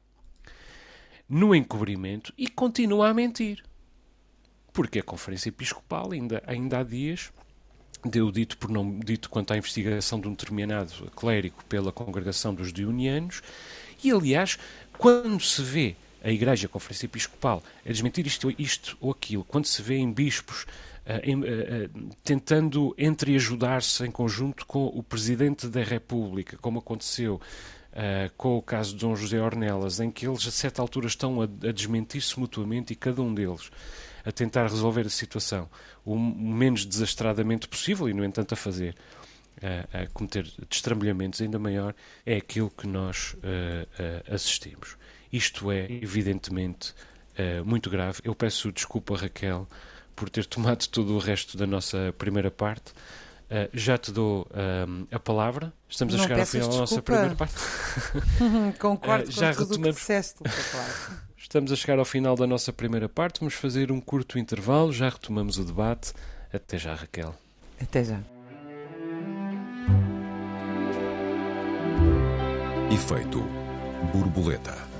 no 1.27 1.53
encobrimento 1.53 2.33
e 2.37 2.47
continua 2.47 3.09
a 3.09 3.13
mentir. 3.13 3.61
Porque 4.71 4.99
a 4.99 5.03
Conferência 5.03 5.49
Episcopal, 5.49 6.13
ainda, 6.13 6.41
ainda 6.47 6.79
há 6.79 6.83
dias, 6.83 7.33
deu 8.05 8.31
dito 8.31 8.57
por 8.57 8.69
não 8.69 8.97
dito 8.97 9.29
quanto 9.29 9.51
à 9.51 9.57
investigação 9.57 10.21
de 10.21 10.29
um 10.29 10.31
determinado 10.31 11.11
clérigo 11.13 11.61
pela 11.67 11.91
congregação 11.91 12.55
dos 12.55 12.71
dionianos, 12.71 13.41
e 14.01 14.09
aliás, 14.09 14.57
quando 14.97 15.43
se 15.43 15.61
vê 15.61 15.97
a 16.23 16.31
Igreja, 16.31 16.67
a 16.67 16.69
Conferência 16.69 17.07
Episcopal, 17.07 17.61
a 17.85 17.91
desmentir 17.91 18.25
isto, 18.25 18.49
isto 18.57 18.97
ou 19.01 19.11
aquilo, 19.11 19.43
quando 19.43 19.65
se 19.65 19.81
vê 19.81 19.97
em 19.97 20.13
bispos 20.13 20.65
tentando 22.23 22.95
entreajudar-se 22.97 24.03
em 24.05 24.11
conjunto 24.11 24.65
com 24.65 24.87
o 24.87 25.03
Presidente 25.03 25.67
da 25.67 25.83
República, 25.83 26.57
como 26.57 26.79
aconteceu 26.79 27.39
Uh, 27.95 28.27
com 28.35 28.57
o 28.57 28.61
caso 28.61 28.91
de 28.93 28.99
Dom 28.99 29.15
José 29.15 29.41
Ornelas, 29.41 30.01
em 30.01 30.11
que 30.11 30.27
eles 30.27 30.45
a 30.45 30.51
certa 30.51 30.81
altura 30.81 31.07
estão 31.07 31.41
a, 31.41 31.45
a 31.45 31.71
desmentir-se 31.71 32.37
mutuamente 32.37 32.91
e 32.91 32.95
cada 32.97 33.21
um 33.21 33.33
deles 33.33 33.71
a 34.25 34.33
tentar 34.33 34.63
resolver 34.63 35.05
a 35.05 35.09
situação 35.09 35.69
o 36.03 36.19
menos 36.19 36.85
desastradamente 36.85 37.69
possível 37.69 38.09
e, 38.09 38.13
no 38.13 38.25
entanto, 38.25 38.53
a 38.53 38.57
fazer. 38.57 38.97
Uh, 39.59 40.03
a 40.03 40.07
cometer 40.07 40.45
destrambulhamentos 40.69 41.39
ainda 41.39 41.57
maior 41.57 41.95
é 42.25 42.35
aquilo 42.35 42.69
que 42.69 42.85
nós 42.85 43.33
uh, 43.35 44.33
assistimos. 44.33 44.97
Isto 45.31 45.71
é, 45.71 45.89
evidentemente, 45.89 46.93
muito 47.65 47.89
grave. 47.89 48.19
Eu 48.25 48.35
peço 48.35 48.73
desculpa, 48.73 49.15
Raquel, 49.15 49.69
por 50.15 50.29
ter 50.29 50.45
tomado 50.45 50.87
todo 50.87 51.13
o 51.15 51.19
resto 51.19 51.57
da 51.57 51.67
nossa 51.67 52.13
primeira 52.17 52.49
parte. 52.49 52.91
Uh, 53.45 53.69
já 53.73 53.97
te 53.97 54.11
dou 54.11 54.41
uh, 54.43 55.07
a 55.11 55.19
palavra. 55.19 55.71
Estamos 55.87 56.15
Não 56.15 56.21
a 56.21 56.23
chegar 56.23 56.39
ao 56.39 56.45
final 56.45 56.69
desculpa. 56.69 56.75
da 56.75 56.81
nossa 56.81 57.01
primeira 57.01 57.35
parte. 57.35 57.53
Concordo 58.79 59.29
uh, 59.29 59.31
já 59.31 59.53
com 59.53 59.65
tudo 59.65 59.75
o 59.75 59.83
que 59.83 59.91
disseste, 59.91 60.37
claro. 60.43 61.25
Estamos 61.37 61.71
a 61.71 61.75
chegar 61.75 61.99
ao 61.99 62.05
final 62.05 62.35
da 62.35 62.47
nossa 62.47 62.73
primeira 62.73 63.07
parte. 63.07 63.39
Vamos 63.39 63.53
fazer 63.53 63.91
um 63.91 64.01
curto 64.01 64.39
intervalo. 64.39 64.91
Já 64.91 65.09
retomamos 65.09 65.59
o 65.59 65.63
debate. 65.63 66.11
Até 66.51 66.77
já, 66.79 66.95
Raquel. 66.95 67.35
Até 67.79 68.03
já. 68.03 68.19
Efeito 72.91 73.41
borboleta. 74.11 74.94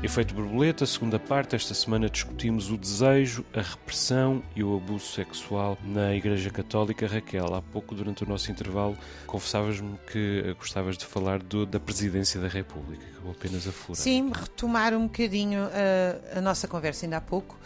Efeito 0.00 0.32
borboleta, 0.32 0.86
segunda 0.86 1.18
parte. 1.18 1.56
Esta 1.56 1.74
semana 1.74 2.08
discutimos 2.08 2.70
o 2.70 2.78
desejo, 2.78 3.44
a 3.52 3.60
repressão 3.60 4.44
e 4.54 4.62
o 4.62 4.76
abuso 4.76 5.06
sexual 5.06 5.76
na 5.82 6.14
Igreja 6.14 6.50
Católica. 6.50 7.04
Raquel, 7.08 7.52
há 7.52 7.60
pouco, 7.60 7.96
durante 7.96 8.22
o 8.22 8.28
nosso 8.28 8.48
intervalo, 8.48 8.96
confessavas-me 9.26 9.98
que 10.12 10.54
gostavas 10.56 10.96
de 10.96 11.04
falar 11.04 11.42
do, 11.42 11.66
da 11.66 11.80
Presidência 11.80 12.40
da 12.40 12.46
República, 12.46 13.04
vou 13.24 13.32
apenas 13.32 13.66
a 13.66 13.72
furar. 13.72 13.96
Sim, 13.96 14.30
retomar 14.32 14.94
um 14.94 15.08
bocadinho 15.08 15.64
uh, 15.64 16.38
a 16.38 16.40
nossa 16.40 16.68
conversa 16.68 17.04
ainda 17.04 17.16
há 17.16 17.20
pouco. 17.20 17.58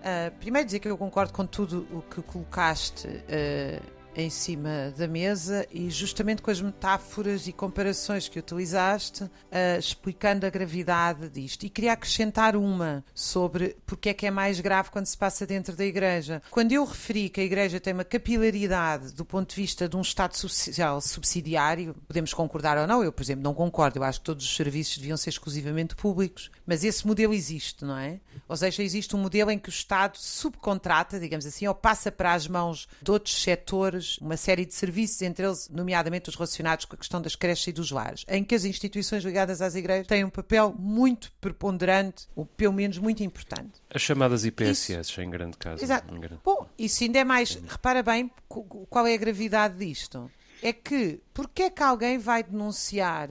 Uh, 0.00 0.30
primeiro 0.38 0.66
dizer 0.66 0.80
que 0.80 0.88
eu 0.88 0.98
concordo 0.98 1.32
com 1.32 1.46
tudo 1.46 1.88
o 1.90 2.02
que 2.02 2.20
colocaste. 2.20 3.08
Uh, 3.08 3.97
em 4.18 4.30
cima 4.30 4.92
da 4.96 5.06
mesa 5.06 5.66
e 5.70 5.88
justamente 5.90 6.42
com 6.42 6.50
as 6.50 6.60
metáforas 6.60 7.46
e 7.46 7.52
comparações 7.52 8.28
que 8.28 8.38
utilizaste, 8.38 9.24
uh, 9.24 9.30
explicando 9.78 10.44
a 10.44 10.50
gravidade 10.50 11.28
disto. 11.28 11.64
E 11.64 11.70
queria 11.70 11.92
acrescentar 11.92 12.56
uma 12.56 13.04
sobre 13.14 13.76
porque 13.86 14.08
é 14.08 14.14
que 14.14 14.26
é 14.26 14.30
mais 14.30 14.60
grave 14.60 14.90
quando 14.90 15.06
se 15.06 15.16
passa 15.16 15.46
dentro 15.46 15.76
da 15.76 15.84
Igreja. 15.84 16.42
Quando 16.50 16.72
eu 16.72 16.84
referi 16.84 17.28
que 17.28 17.40
a 17.40 17.44
Igreja 17.44 17.78
tem 17.78 17.92
uma 17.92 18.04
capilaridade 18.04 19.12
do 19.12 19.24
ponto 19.24 19.50
de 19.50 19.56
vista 19.56 19.88
de 19.88 19.96
um 19.96 20.00
Estado 20.00 20.36
social 20.36 21.00
subsidiário, 21.00 21.94
podemos 22.06 22.34
concordar 22.34 22.76
ou 22.76 22.86
não, 22.86 23.04
eu, 23.04 23.12
por 23.12 23.22
exemplo, 23.22 23.44
não 23.44 23.54
concordo, 23.54 24.00
eu 24.00 24.02
acho 24.02 24.18
que 24.18 24.26
todos 24.26 24.44
os 24.44 24.56
serviços 24.56 24.98
deviam 24.98 25.16
ser 25.16 25.30
exclusivamente 25.30 25.94
públicos, 25.94 26.50
mas 26.66 26.82
esse 26.82 27.06
modelo 27.06 27.32
existe, 27.32 27.84
não 27.84 27.96
é? 27.96 28.18
Ou 28.48 28.56
seja, 28.56 28.82
existe 28.82 29.14
um 29.14 29.20
modelo 29.20 29.50
em 29.50 29.58
que 29.58 29.68
o 29.68 29.70
Estado 29.70 30.16
subcontrata, 30.16 31.20
digamos 31.20 31.46
assim, 31.46 31.66
ou 31.66 31.74
passa 31.74 32.10
para 32.10 32.32
as 32.32 32.48
mãos 32.48 32.88
de 33.00 33.10
outros 33.10 33.42
setores 33.42 34.07
uma 34.16 34.36
série 34.36 34.64
de 34.64 34.72
serviços, 34.72 35.20
entre 35.20 35.44
eles, 35.44 35.68
nomeadamente 35.68 36.28
os 36.28 36.34
relacionados 36.34 36.84
com 36.84 36.94
a 36.94 36.98
questão 36.98 37.20
das 37.20 37.36
creches 37.36 37.66
e 37.66 37.72
dos 37.72 37.90
lares, 37.90 38.24
em 38.28 38.42
que 38.42 38.54
as 38.54 38.64
instituições 38.64 39.22
ligadas 39.24 39.60
às 39.60 39.74
igrejas 39.74 40.06
têm 40.06 40.24
um 40.24 40.30
papel 40.30 40.74
muito 40.78 41.30
preponderante, 41.40 42.26
ou 42.34 42.46
pelo 42.46 42.72
menos 42.72 42.98
muito 42.98 43.22
importante. 43.22 43.82
As 43.92 44.00
chamadas 44.00 44.44
IPSS, 44.44 45.00
isso. 45.00 45.20
em 45.20 45.28
grande 45.28 45.56
caso. 45.56 45.84
Exato. 45.84 46.14
Em 46.14 46.20
grande... 46.20 46.40
Bom, 46.44 46.66
isso 46.78 47.04
ainda 47.04 47.18
é 47.18 47.24
mais. 47.24 47.54
Repara 47.66 48.02
bem 48.02 48.30
qual 48.48 49.06
é 49.06 49.14
a 49.14 49.18
gravidade 49.18 49.84
disto. 49.84 50.30
É 50.62 50.72
que, 50.72 51.20
porque 51.34 51.64
é 51.64 51.70
que 51.70 51.82
alguém 51.82 52.18
vai 52.18 52.42
denunciar 52.42 53.28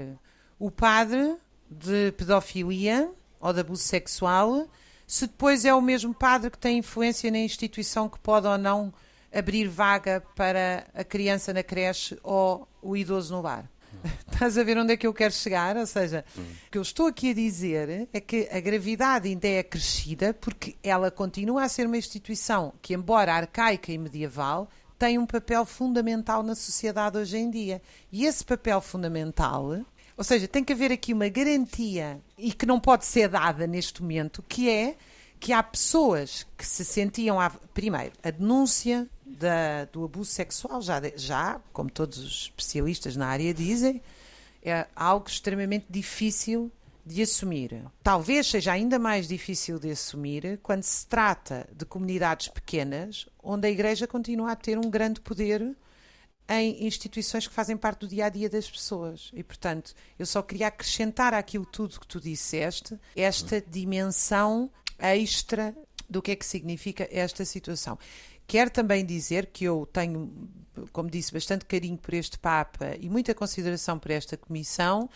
o 0.59 0.69
padre 0.69 1.35
de 1.69 2.11
pedofilia 2.13 3.11
ou 3.39 3.51
de 3.51 3.59
abuso 3.59 3.83
sexual 3.83 4.67
se 5.07 5.25
depois 5.25 5.63
é 5.63 5.73
o 5.73 5.81
mesmo 5.81 6.13
padre 6.13 6.51
que 6.51 6.57
tem 6.57 6.79
influência 6.79 7.31
na 7.31 7.37
instituição 7.37 8.09
que 8.09 8.19
pode 8.19 8.45
ou 8.45 8.57
não 8.57 8.93
abrir 9.33 9.67
vaga 9.67 10.23
para 10.35 10.87
a 10.93 11.03
criança 11.03 11.53
na 11.53 11.63
creche 11.63 12.17
ou 12.23 12.67
o 12.81 12.95
idoso 12.95 13.35
no 13.35 13.41
lar. 13.41 13.69
Estás 14.31 14.57
a 14.57 14.63
ver 14.63 14.77
onde 14.77 14.93
é 14.93 14.97
que 14.97 15.07
eu 15.07 15.13
quero 15.13 15.33
chegar? 15.33 15.75
Ou 15.77 15.85
seja, 15.85 16.23
hum. 16.37 16.41
o 16.67 16.71
que 16.71 16.77
eu 16.77 16.81
estou 16.81 17.07
aqui 17.07 17.31
a 17.31 17.33
dizer 17.33 18.07
é 18.13 18.19
que 18.19 18.47
a 18.51 18.59
gravidade 18.59 19.27
ainda 19.27 19.47
é 19.47 19.59
acrescida 19.59 20.33
porque 20.33 20.75
ela 20.83 21.09
continua 21.09 21.63
a 21.63 21.69
ser 21.69 21.87
uma 21.87 21.97
instituição 21.97 22.73
que, 22.81 22.93
embora 22.93 23.33
arcaica 23.33 23.91
e 23.91 23.97
medieval, 23.97 24.69
tem 24.97 25.17
um 25.17 25.25
papel 25.25 25.65
fundamental 25.65 26.41
na 26.43 26.55
sociedade 26.55 27.17
hoje 27.17 27.37
em 27.37 27.49
dia. 27.49 27.81
E 28.11 28.25
esse 28.25 28.43
papel 28.43 28.81
fundamental, 28.81 29.79
ou 30.15 30.23
seja, 30.23 30.47
tem 30.47 30.63
que 30.63 30.73
haver 30.73 30.91
aqui 30.91 31.13
uma 31.13 31.29
garantia 31.29 32.19
e 32.37 32.51
que 32.51 32.65
não 32.65 32.79
pode 32.79 33.05
ser 33.05 33.29
dada 33.29 33.67
neste 33.67 34.01
momento, 34.01 34.43
que 34.47 34.69
é 34.69 34.95
que 35.39 35.53
há 35.53 35.61
pessoas 35.61 36.45
que 36.57 36.65
se 36.65 36.83
sentiam. 36.83 37.39
A, 37.39 37.49
primeiro, 37.49 38.13
a 38.23 38.31
denúncia 38.31 39.07
da, 39.25 39.85
do 39.85 40.03
abuso 40.03 40.31
sexual, 40.31 40.81
já, 40.81 41.01
já, 41.15 41.61
como 41.71 41.89
todos 41.89 42.17
os 42.17 42.41
especialistas 42.43 43.15
na 43.15 43.27
área 43.27 43.53
dizem, 43.53 44.01
é 44.63 44.87
algo 44.95 45.27
extremamente 45.27 45.85
difícil 45.89 46.71
de 47.05 47.21
assumir. 47.21 47.85
Talvez 48.03 48.47
seja 48.47 48.73
ainda 48.73 48.99
mais 48.99 49.27
difícil 49.27 49.79
de 49.79 49.89
assumir 49.89 50.59
quando 50.61 50.83
se 50.83 51.05
trata 51.07 51.67
de 51.73 51.85
comunidades 51.85 52.49
pequenas, 52.49 53.27
onde 53.41 53.67
a 53.67 53.71
Igreja 53.71 54.05
continua 54.05 54.51
a 54.51 54.55
ter 54.55 54.77
um 54.77 54.89
grande 54.89 55.21
poder 55.21 55.75
em 56.49 56.85
instituições 56.85 57.47
que 57.47 57.53
fazem 57.53 57.75
parte 57.75 58.01
do 58.01 58.07
dia 58.07 58.25
a 58.25 58.29
dia 58.29 58.49
das 58.49 58.69
pessoas. 58.69 59.31
E, 59.33 59.43
portanto, 59.43 59.93
eu 60.17 60.25
só 60.25 60.41
queria 60.41 60.67
acrescentar 60.67 61.33
àquilo 61.33 61.65
tudo 61.65 61.99
que 61.99 62.07
tu 62.07 62.19
disseste 62.19 62.97
esta 63.15 63.61
dimensão 63.61 64.69
extra 64.99 65.75
do 66.09 66.21
que 66.21 66.31
é 66.31 66.35
que 66.35 66.45
significa 66.45 67.07
esta 67.11 67.43
situação. 67.45 67.97
Quero 68.47 68.69
também 68.69 69.05
dizer 69.05 69.47
que 69.47 69.65
eu 69.65 69.85
tenho, 69.91 70.31
como 70.93 71.09
disse, 71.09 71.33
bastante 71.33 71.65
carinho 71.65 71.97
por 71.97 72.13
este 72.13 72.39
Papa 72.39 72.95
e 72.99 73.09
muita 73.09 73.35
consideração 73.35 73.99
por 73.99 74.09
esta 74.09 74.37
Comissão, 74.37 75.09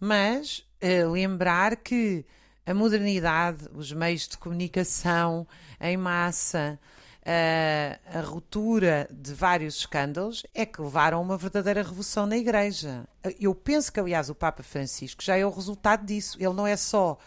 mas 0.00 0.66
uh, 0.82 1.10
lembrar 1.10 1.76
que 1.76 2.24
a 2.64 2.72
modernidade, 2.72 3.68
os 3.74 3.92
meios 3.92 4.26
de 4.26 4.38
comunicação 4.38 5.46
em 5.78 5.98
massa, 5.98 6.80
uh, 7.22 8.18
a 8.18 8.22
ruptura 8.22 9.06
de 9.12 9.34
vários 9.34 9.76
escândalos 9.76 10.46
é 10.54 10.64
que 10.64 10.80
levaram 10.80 11.18
a 11.18 11.20
uma 11.20 11.36
verdadeira 11.36 11.82
revolução 11.82 12.24
na 12.24 12.38
Igreja. 12.38 13.06
Eu 13.38 13.54
penso 13.54 13.92
que, 13.92 14.00
aliás, 14.00 14.30
o 14.30 14.34
Papa 14.34 14.62
Francisco 14.62 15.22
já 15.22 15.36
é 15.36 15.44
o 15.44 15.50
resultado 15.50 16.06
disso. 16.06 16.38
Ele 16.40 16.54
não 16.54 16.66
é 16.66 16.76
só 16.76 17.18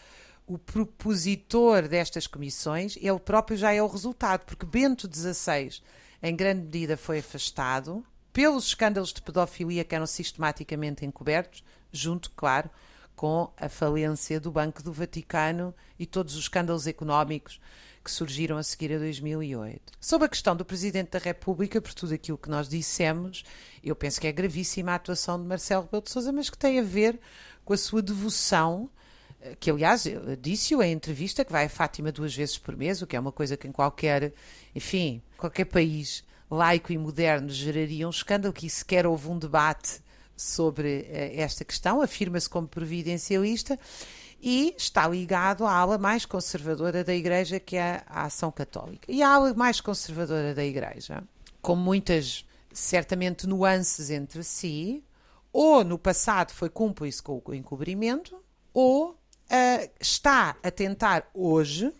o 0.45 0.57
propositor 0.57 1.87
destas 1.87 2.27
comissões, 2.27 2.97
ele 2.97 3.19
próprio 3.19 3.57
já 3.57 3.73
é 3.73 3.81
o 3.81 3.87
resultado, 3.87 4.45
porque 4.45 4.65
Bento 4.65 5.09
XVI, 5.11 5.81
em 6.21 6.35
grande 6.35 6.63
medida, 6.63 6.97
foi 6.97 7.19
afastado 7.19 8.05
pelos 8.33 8.67
escândalos 8.67 9.13
de 9.13 9.21
pedofilia 9.21 9.83
que 9.83 9.95
eram 9.95 10.07
sistematicamente 10.07 11.05
encobertos, 11.05 11.63
junto, 11.91 12.31
claro, 12.31 12.69
com 13.15 13.51
a 13.57 13.69
falência 13.69 14.39
do 14.39 14.51
Banco 14.51 14.81
do 14.81 14.91
Vaticano 14.91 15.75
e 15.99 16.05
todos 16.05 16.35
os 16.35 16.43
escândalos 16.43 16.87
económicos 16.87 17.59
que 18.03 18.09
surgiram 18.09 18.57
a 18.57 18.63
seguir 18.63 18.93
a 18.93 18.97
2008. 18.97 19.93
Sobre 19.99 20.25
a 20.25 20.29
questão 20.29 20.55
do 20.55 20.65
Presidente 20.65 21.11
da 21.11 21.19
República, 21.19 21.79
por 21.79 21.93
tudo 21.93 22.13
aquilo 22.13 22.37
que 22.37 22.49
nós 22.49 22.67
dissemos, 22.67 23.43
eu 23.83 23.95
penso 23.95 24.19
que 24.19 24.27
é 24.27 24.31
gravíssima 24.31 24.93
a 24.93 24.95
atuação 24.95 25.39
de 25.39 25.47
Marcelo 25.47 25.83
Rebelo 25.83 26.03
de 26.03 26.09
Sousa, 26.09 26.31
mas 26.31 26.49
que 26.49 26.57
tem 26.57 26.79
a 26.79 26.83
ver 26.83 27.19
com 27.63 27.73
a 27.73 27.77
sua 27.77 28.01
devoção 28.01 28.89
que 29.59 29.71
aliás 29.71 30.05
disse-o 30.39 30.83
em 30.83 30.91
entrevista 30.91 31.43
que 31.43 31.51
vai 31.51 31.65
a 31.65 31.69
Fátima 31.69 32.11
duas 32.11 32.35
vezes 32.35 32.57
por 32.57 32.75
mês, 32.75 33.01
o 33.01 33.07
que 33.07 33.15
é 33.15 33.19
uma 33.19 33.31
coisa 33.31 33.57
que 33.57 33.67
em 33.67 33.71
qualquer, 33.71 34.33
enfim, 34.75 35.21
qualquer 35.37 35.65
país 35.65 36.23
laico 36.49 36.91
e 36.91 36.97
moderno 36.97 37.49
geraria 37.49 38.05
um 38.05 38.11
escândalo, 38.11 38.53
que 38.53 38.69
sequer 38.69 39.07
houve 39.07 39.29
um 39.29 39.39
debate 39.39 40.01
sobre 40.35 41.01
uh, 41.01 41.39
esta 41.39 41.63
questão, 41.63 42.01
afirma-se 42.01 42.49
como 42.49 42.67
providencialista 42.67 43.79
e 44.41 44.75
está 44.77 45.07
ligado 45.07 45.65
à 45.65 45.73
ala 45.73 45.97
mais 45.97 46.25
conservadora 46.25 47.03
da 47.03 47.13
Igreja, 47.13 47.59
que 47.59 47.77
é 47.77 48.03
a 48.07 48.25
Ação 48.25 48.51
Católica. 48.51 49.11
E 49.11 49.21
a 49.21 49.29
ala 49.29 49.53
mais 49.53 49.79
conservadora 49.79 50.53
da 50.53 50.65
Igreja, 50.65 51.23
com 51.61 51.75
muitas, 51.75 52.43
certamente, 52.73 53.47
nuances 53.47 54.09
entre 54.09 54.43
si, 54.43 55.03
ou 55.53 55.83
no 55.83 55.97
passado 55.97 56.51
foi 56.51 56.69
cúmplice 56.69 57.21
com 57.21 57.41
o 57.45 57.53
encobrimento, 57.53 58.41
ou 58.73 59.20
uh, 59.51 59.89
está 59.99 60.55
a 60.63 60.71
tentar 60.71 61.29
hoje 61.33 61.91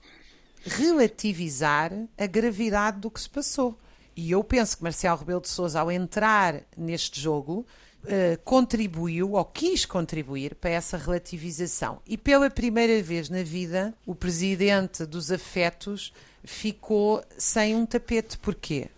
relativizar 0.64 1.92
a 2.18 2.26
gravidade 2.26 3.00
do 3.00 3.12
que 3.12 3.20
se 3.20 3.30
passou. 3.30 3.78
E 4.16 4.32
eu 4.32 4.44
penso 4.44 4.78
que 4.78 4.84
Marcelo 4.84 5.18
Rebelo 5.18 5.42
de 5.42 5.50
Sousa, 5.50 5.80
ao 5.82 5.92
entrar 5.92 6.62
neste 6.78 7.20
jogo, 7.20 7.66
uh, 8.04 8.40
contribuiu 8.44 9.34
ou 9.34 9.46
quis 9.46 9.86
contribuir 9.86 10.56
para 10.56 10.70
essa 10.70 10.98
relativização. 10.98 12.02
E 12.06 12.18
pela 12.18 12.50
primeira 12.50 13.02
vez 13.02 13.30
na 13.30 13.44
vida, 13.44 13.94
o 14.06 14.16
presidente 14.16 15.06
dos 15.06 15.32
afetos 15.32 16.14
ficou 16.44 17.24
sem 17.38 17.76
um 17.76 17.86
tapete. 17.86 18.38
Porquê? 18.38 18.90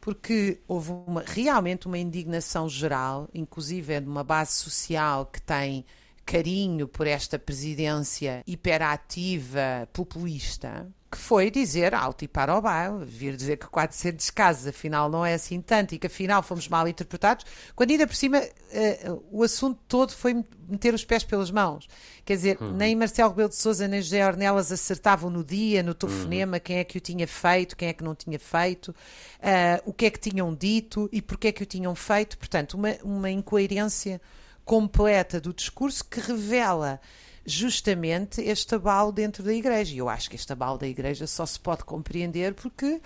Porque 0.00 0.58
houve 0.66 0.92
uma, 0.92 1.22
realmente 1.26 1.86
uma 1.86 1.98
indignação 1.98 2.68
geral, 2.68 3.28
inclusive 3.34 3.92
é 3.92 4.00
de 4.00 4.08
uma 4.08 4.24
base 4.24 4.52
social 4.52 5.26
que 5.26 5.40
tem 5.42 5.84
carinho 6.28 6.86
por 6.86 7.06
esta 7.06 7.38
presidência 7.38 8.42
hiperativa, 8.46 9.88
populista, 9.94 10.86
que 11.10 11.16
foi 11.16 11.50
dizer 11.50 11.94
alto 11.94 12.26
e 12.26 12.28
para 12.28 12.54
o 12.54 12.60
baile, 12.60 13.02
vir 13.02 13.34
dizer 13.34 13.56
que 13.56 13.66
400 13.66 14.28
casos 14.28 14.66
afinal 14.66 15.08
não 15.08 15.24
é 15.24 15.32
assim 15.32 15.58
tanto 15.62 15.94
e 15.94 15.98
que 15.98 16.06
afinal 16.06 16.42
fomos 16.42 16.68
mal 16.68 16.86
interpretados, 16.86 17.46
quando 17.74 17.92
ainda 17.92 18.06
por 18.06 18.14
cima 18.14 18.40
uh, 18.40 19.24
o 19.32 19.42
assunto 19.42 19.80
todo 19.88 20.12
foi 20.12 20.44
meter 20.68 20.92
os 20.92 21.02
pés 21.02 21.24
pelas 21.24 21.50
mãos. 21.50 21.88
Quer 22.26 22.34
dizer, 22.34 22.58
uhum. 22.60 22.72
nem 22.72 22.94
Marcelo 22.94 23.30
Rebelo 23.30 23.48
de 23.48 23.56
Sousa 23.56 23.88
nem 23.88 24.02
José 24.02 24.26
Ornelas 24.26 24.70
acertavam 24.70 25.30
no 25.30 25.42
dia, 25.42 25.82
no 25.82 25.94
telefonema, 25.94 26.58
uhum. 26.58 26.62
quem 26.62 26.76
é 26.76 26.84
que 26.84 26.98
o 26.98 27.00
tinha 27.00 27.26
feito, 27.26 27.74
quem 27.74 27.88
é 27.88 27.94
que 27.94 28.04
não 28.04 28.14
tinha 28.14 28.38
feito, 28.38 28.88
uh, 28.88 29.82
o 29.86 29.94
que 29.94 30.04
é 30.04 30.10
que 30.10 30.20
tinham 30.20 30.54
dito 30.54 31.08
e 31.10 31.22
porquê 31.22 31.48
é 31.48 31.52
que 31.52 31.62
o 31.62 31.66
tinham 31.66 31.94
feito. 31.94 32.36
Portanto, 32.36 32.74
uma, 32.74 32.94
uma 33.02 33.30
incoerência 33.30 34.20
completa 34.68 35.40
do 35.40 35.54
discurso 35.54 36.04
que 36.04 36.20
revela 36.20 37.00
justamente 37.46 38.42
este 38.42 38.74
abalo 38.74 39.10
dentro 39.10 39.42
da 39.42 39.54
Igreja. 39.54 39.94
E 39.94 39.98
eu 39.98 40.10
acho 40.10 40.28
que 40.28 40.36
este 40.36 40.52
abalo 40.52 40.76
da 40.76 40.86
Igreja 40.86 41.26
só 41.26 41.46
se 41.46 41.58
pode 41.58 41.84
compreender 41.84 42.52
porque 42.52 43.00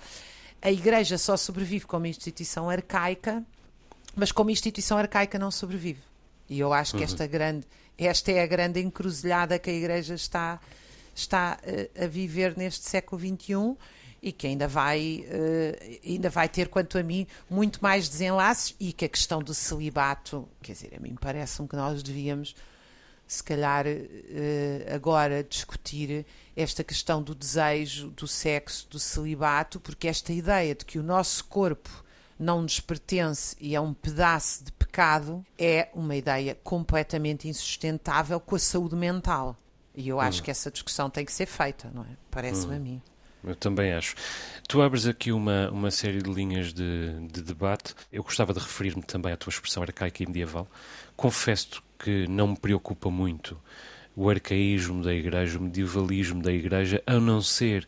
a 0.61 0.69
Igreja 0.69 1.17
só 1.17 1.37
sobrevive 1.37 1.85
como 1.85 2.05
instituição 2.05 2.69
arcaica, 2.69 3.41
mas 4.13 4.29
como 4.29 4.49
instituição 4.49 4.97
arcaica 4.97 5.39
não 5.39 5.49
sobrevive. 5.49 6.01
E 6.49 6.59
eu 6.59 6.73
acho 6.73 6.91
que 6.91 6.97
uhum. 6.97 7.05
esta 7.05 7.25
grande, 7.25 7.65
esta 7.97 8.29
é 8.33 8.43
a 8.43 8.45
grande 8.45 8.81
encruzilhada 8.81 9.57
que 9.57 9.69
a 9.69 9.73
Igreja 9.73 10.15
está, 10.15 10.59
está 11.15 11.57
uh, 11.63 12.03
a 12.03 12.07
viver 12.07 12.57
neste 12.57 12.89
século 12.89 13.21
XXI 13.21 13.77
e 14.23 14.31
que 14.31 14.47
ainda 14.47 14.69
vai, 14.69 15.25
uh, 15.27 15.99
ainda 16.07 16.29
vai 16.29 16.47
ter, 16.47 16.69
quanto 16.69 16.97
a 16.97 17.03
mim, 17.03 17.27
muito 17.49 17.79
mais 17.83 18.07
desenlaces 18.07 18.73
e 18.79 18.93
que 18.93 19.03
a 19.03 19.09
questão 19.09 19.43
do 19.43 19.53
celibato, 19.53 20.47
quer 20.61 20.71
dizer, 20.71 20.93
a 20.95 20.99
mim 21.01 21.13
parece-me 21.19 21.67
que 21.67 21.75
nós 21.75 22.01
devíamos, 22.01 22.55
se 23.27 23.43
calhar, 23.43 23.85
uh, 23.85 24.95
agora 24.95 25.43
discutir 25.43 26.25
esta 26.55 26.85
questão 26.85 27.21
do 27.21 27.35
desejo, 27.35 28.11
do 28.11 28.25
sexo, 28.25 28.87
do 28.89 28.97
celibato, 28.97 29.77
porque 29.77 30.07
esta 30.07 30.31
ideia 30.31 30.73
de 30.73 30.85
que 30.85 30.97
o 30.97 31.03
nosso 31.03 31.43
corpo 31.43 31.89
não 32.39 32.61
nos 32.61 32.79
pertence 32.79 33.57
e 33.59 33.75
é 33.75 33.81
um 33.81 33.93
pedaço 33.93 34.63
de 34.63 34.71
pecado 34.71 35.45
é 35.57 35.89
uma 35.93 36.15
ideia 36.15 36.57
completamente 36.63 37.49
insustentável 37.49 38.39
com 38.39 38.55
a 38.55 38.59
saúde 38.59 38.95
mental. 38.95 39.57
E 39.93 40.07
eu 40.07 40.19
acho 40.19 40.39
hum. 40.39 40.43
que 40.45 40.51
essa 40.51 40.71
discussão 40.71 41.09
tem 41.09 41.25
que 41.25 41.31
ser 41.31 41.45
feita, 41.45 41.91
não 41.93 42.03
é? 42.03 42.17
Parece-me 42.31 42.73
hum. 42.73 42.77
a 42.77 42.79
mim. 42.79 43.01
Eu 43.43 43.55
também 43.55 43.93
acho. 43.93 44.15
Tu 44.67 44.81
abres 44.81 45.05
aqui 45.05 45.31
uma, 45.31 45.69
uma 45.69 45.91
série 45.91 46.21
de 46.21 46.31
linhas 46.31 46.73
de, 46.73 47.27
de 47.31 47.41
debate. 47.41 47.93
Eu 48.11 48.23
gostava 48.23 48.53
de 48.53 48.59
referir-me 48.59 49.03
também 49.03 49.33
à 49.33 49.37
tua 49.37 49.51
expressão 49.51 49.83
arcaica 49.83 50.23
e 50.23 50.25
medieval. 50.25 50.67
Confesso 51.15 51.83
que 51.99 52.27
não 52.27 52.49
me 52.49 52.57
preocupa 52.57 53.09
muito 53.09 53.59
o 54.15 54.29
arcaísmo 54.29 55.03
da 55.03 55.13
Igreja, 55.13 55.57
o 55.57 55.63
medievalismo 55.63 56.41
da 56.41 56.53
Igreja, 56.53 57.01
a 57.05 57.19
não 57.19 57.41
ser 57.41 57.87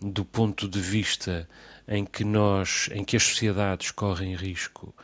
do 0.00 0.24
ponto 0.24 0.68
de 0.68 0.80
vista 0.80 1.48
em 1.88 2.04
que 2.04 2.24
nós, 2.24 2.88
em 2.92 3.04
que 3.04 3.16
as 3.16 3.22
sociedades 3.22 3.90
correm 3.90 4.34
risco 4.34 4.94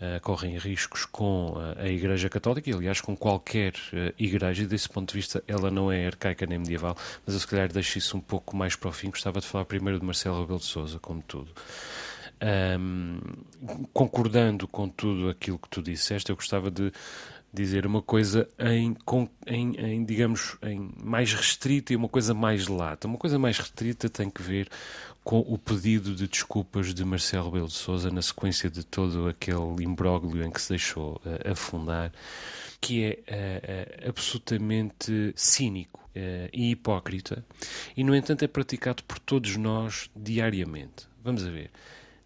uh, 0.00 0.20
correm 0.20 0.56
riscos 0.58 1.04
com 1.04 1.52
uh, 1.52 1.78
a 1.78 1.88
Igreja 1.88 2.28
Católica, 2.28 2.70
e 2.70 2.72
aliás 2.72 3.00
com 3.00 3.16
qualquer 3.16 3.72
uh, 3.92 4.14
igreja, 4.18 4.62
e 4.62 4.66
desse 4.66 4.88
ponto 4.88 5.10
de 5.10 5.14
vista 5.14 5.42
ela 5.46 5.70
não 5.70 5.90
é 5.90 6.06
arcaica 6.06 6.46
nem 6.46 6.58
medieval, 6.58 6.96
mas 7.24 7.34
eu 7.34 7.40
se 7.40 7.46
calhar 7.46 7.72
deixo 7.72 7.98
isso 7.98 8.16
um 8.16 8.20
pouco 8.20 8.56
mais 8.56 8.76
para 8.76 8.88
o 8.88 8.92
fim, 8.92 9.10
gostava 9.10 9.40
de 9.40 9.46
falar 9.46 9.64
primeiro 9.64 9.98
de 9.98 10.04
Marcelo 10.04 10.40
Rebelo 10.40 10.58
de 10.58 10.66
Sousa, 10.66 10.98
como 10.98 11.22
tudo. 11.22 11.50
Um, 12.78 13.18
concordando 13.94 14.68
com 14.68 14.88
tudo 14.88 15.30
aquilo 15.30 15.58
que 15.58 15.70
tu 15.70 15.82
disseste, 15.82 16.28
eu 16.28 16.36
gostava 16.36 16.70
de 16.70 16.92
dizer 17.52 17.86
uma 17.86 18.02
coisa 18.02 18.48
em, 18.58 18.96
em, 19.46 19.76
em, 19.76 20.04
digamos, 20.04 20.56
em 20.62 20.90
mais 21.02 21.32
restrita 21.32 21.92
e 21.92 21.96
uma 21.96 22.08
coisa 22.08 22.34
mais 22.34 22.68
lata. 22.68 23.06
Uma 23.06 23.18
coisa 23.18 23.38
mais 23.38 23.58
restrita 23.58 24.08
tem 24.08 24.28
que 24.28 24.42
ver 24.42 24.68
com 25.24 25.40
o 25.40 25.58
pedido 25.58 26.14
de 26.14 26.28
desculpas 26.28 26.94
de 26.94 27.04
Marcelo 27.04 27.46
Rebelo 27.46 27.66
de 27.66 27.72
Sousa 27.72 28.10
na 28.10 28.22
sequência 28.22 28.70
de 28.70 28.84
todo 28.84 29.28
aquele 29.28 29.82
imbróglio 29.82 30.44
em 30.44 30.50
que 30.50 30.62
se 30.62 30.68
deixou 30.68 31.20
uh, 31.24 31.50
afundar, 31.50 32.12
que 32.80 33.04
é 33.04 34.04
uh, 34.04 34.08
absolutamente 34.08 35.32
cínico 35.34 36.06
e 36.50 36.70
hipócrita, 36.70 37.44
e 37.94 38.02
no 38.02 38.16
entanto 38.16 38.42
é 38.42 38.48
praticado 38.48 39.02
por 39.02 39.18
todos 39.18 39.54
nós 39.58 40.08
diariamente. 40.16 41.06
Vamos 41.22 41.44
a 41.44 41.50
ver. 41.50 41.70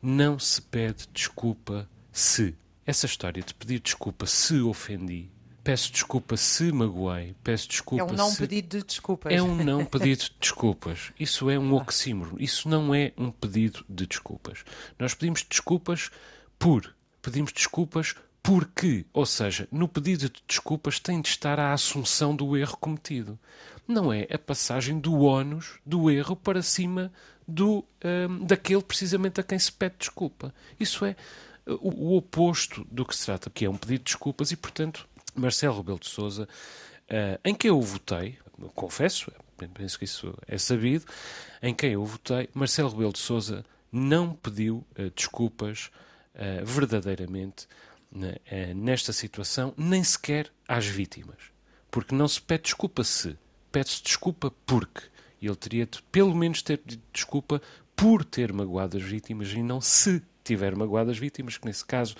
Não 0.00 0.38
se 0.38 0.62
pede 0.62 1.08
desculpa 1.12 1.88
se 2.12 2.54
essa 2.90 3.06
história 3.06 3.42
de 3.42 3.54
pedir 3.54 3.78
desculpa 3.78 4.26
se 4.26 4.60
ofendi, 4.60 5.30
peço 5.62 5.92
desculpa 5.92 6.36
se 6.36 6.72
magoei, 6.72 7.36
peço 7.42 7.68
desculpa 7.68 8.02
É 8.02 8.04
um 8.04 8.12
não 8.12 8.30
se... 8.30 8.38
pedido 8.38 8.78
de 8.78 8.84
desculpas. 8.84 9.32
É 9.32 9.40
um 9.40 9.54
não 9.54 9.84
pedido 9.86 10.24
de 10.24 10.32
desculpas. 10.40 11.12
Isso 11.18 11.48
é 11.48 11.58
um 11.58 11.72
oxímoron. 11.74 12.36
Isso 12.38 12.68
não 12.68 12.92
é 12.92 13.12
um 13.16 13.30
pedido 13.30 13.84
de 13.88 14.06
desculpas. 14.06 14.64
Nós 14.98 15.14
pedimos 15.14 15.46
desculpas 15.48 16.10
por. 16.58 16.94
Pedimos 17.22 17.52
desculpas 17.52 18.16
porque. 18.42 19.06
Ou 19.12 19.24
seja, 19.24 19.68
no 19.70 19.86
pedido 19.86 20.28
de 20.28 20.42
desculpas 20.46 20.98
tem 20.98 21.20
de 21.20 21.28
estar 21.28 21.60
a 21.60 21.72
assunção 21.72 22.34
do 22.34 22.56
erro 22.56 22.76
cometido. 22.76 23.38
Não 23.86 24.12
é 24.12 24.26
a 24.32 24.38
passagem 24.38 24.98
do 24.98 25.22
ónus 25.22 25.78
do 25.86 26.10
erro 26.10 26.34
para 26.34 26.60
cima 26.60 27.12
do, 27.46 27.84
um, 28.04 28.44
daquele 28.44 28.82
precisamente 28.82 29.40
a 29.40 29.44
quem 29.44 29.58
se 29.58 29.70
pede 29.70 29.96
desculpa. 29.98 30.52
Isso 30.78 31.04
é 31.04 31.14
o, 31.80 32.12
o, 32.12 32.16
oposto 32.16 32.86
do 32.90 33.04
que 33.04 33.16
se 33.16 33.26
trata, 33.26 33.50
que 33.50 33.64
é 33.64 33.70
um 33.70 33.76
pedido 33.76 33.98
de 33.98 34.04
desculpas 34.04 34.50
e, 34.50 34.56
portanto, 34.56 35.08
Marcelo 35.34 35.78
Rebelo 35.78 35.98
de 35.98 36.08
Sousa, 36.08 36.44
uh, 36.44 37.40
em 37.44 37.54
quem 37.54 37.68
eu 37.68 37.80
votei, 37.80 38.38
confesso, 38.74 39.32
penso 39.74 39.98
que 39.98 40.04
isso 40.04 40.34
é 40.46 40.58
sabido, 40.58 41.04
em 41.62 41.74
quem 41.74 41.92
eu 41.92 42.04
votei, 42.04 42.48
Marcelo 42.54 42.90
Rebelo 42.90 43.12
de 43.12 43.18
Sousa 43.18 43.64
não 43.92 44.34
pediu 44.34 44.84
uh, 44.98 45.10
desculpas 45.14 45.90
uh, 46.34 46.64
verdadeiramente 46.64 47.66
nesta 48.74 49.12
situação, 49.12 49.72
nem 49.76 50.02
sequer 50.02 50.50
às 50.66 50.84
vítimas. 50.84 51.36
Porque 51.92 52.12
não 52.12 52.26
se 52.26 52.42
pede 52.42 52.64
desculpa 52.64 53.04
se, 53.04 53.38
pede-se 53.70 54.02
desculpa 54.02 54.52
porque. 54.66 55.02
Ele 55.40 55.54
teria 55.54 55.86
de, 55.86 56.02
pelo 56.10 56.34
menos, 56.34 56.60
ter 56.60 56.78
pedido 56.78 57.04
desculpa 57.12 57.62
por 57.94 58.24
ter 58.24 58.52
magoado 58.52 58.96
as 58.96 59.02
vítimas 59.02 59.52
e 59.52 59.62
não 59.62 59.80
se 59.80 60.22
tiver 60.50 60.74
magoado 60.74 61.10
as 61.10 61.18
vítimas, 61.18 61.56
que 61.56 61.66
nesse 61.66 61.84
caso 61.84 62.16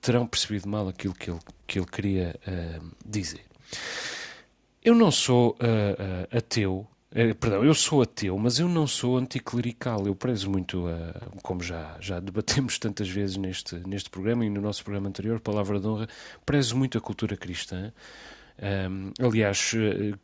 terão 0.00 0.26
percebido 0.26 0.68
mal 0.68 0.88
aquilo 0.88 1.14
que 1.14 1.30
ele, 1.30 1.40
que 1.66 1.78
ele 1.78 1.86
queria 1.86 2.38
uh, 2.46 2.90
dizer. 3.04 3.44
Eu 4.82 4.94
não 4.94 5.10
sou 5.10 5.50
uh, 5.52 5.54
uh, 5.54 6.36
ateu, 6.36 6.86
perdão, 7.40 7.64
eu 7.64 7.74
sou 7.74 8.02
ateu, 8.02 8.36
mas 8.38 8.58
eu 8.58 8.68
não 8.68 8.86
sou 8.86 9.16
anticlerical. 9.16 10.06
Eu 10.06 10.14
prezo 10.14 10.50
muito, 10.50 10.84
como 11.42 11.62
já, 11.62 11.96
já 12.00 12.20
debatemos 12.20 12.78
tantas 12.78 13.08
vezes 13.08 13.36
neste, 13.36 13.76
neste 13.86 14.08
programa 14.08 14.44
e 14.44 14.50
no 14.50 14.60
nosso 14.60 14.84
programa 14.84 15.08
anterior, 15.08 15.40
Palavra 15.40 15.80
de 15.80 15.86
Honra, 15.86 16.08
prezo 16.46 16.76
muito 16.76 16.96
a 16.96 17.00
cultura 17.00 17.36
cristã. 17.36 17.92
Um, 18.62 19.12
aliás, 19.18 19.72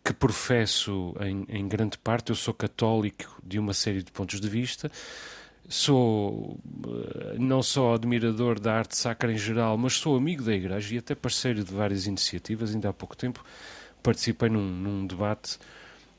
que 0.04 0.12
professo 0.12 1.14
em, 1.20 1.44
em 1.48 1.66
grande 1.66 1.98
parte, 1.98 2.30
eu 2.30 2.36
sou 2.36 2.54
católico 2.54 3.36
de 3.42 3.58
uma 3.58 3.72
série 3.72 4.02
de 4.02 4.12
pontos 4.12 4.40
de 4.40 4.48
vista, 4.48 4.90
sou 5.68 6.59
eh, 6.87 7.37
não 7.38 7.62
só 7.62 7.94
admirador 7.94 8.59
da 8.61 8.74
arte 8.74 8.96
sacra 8.96 9.33
em 9.33 9.38
geral, 9.38 9.76
mas 9.76 9.94
sou 9.94 10.16
amigo 10.16 10.42
da 10.42 10.55
Igreja 10.55 10.94
e 10.94 10.98
até 10.98 11.14
parceiro 11.14 11.64
de 11.64 11.72
várias 11.72 12.07
iniciativas. 12.07 12.74
Ainda 12.74 12.88
há 12.88 12.92
pouco 12.92 13.16
tempo 13.16 13.44
participei 14.02 14.48
num, 14.48 14.62
num 14.62 15.07
debate 15.07 15.59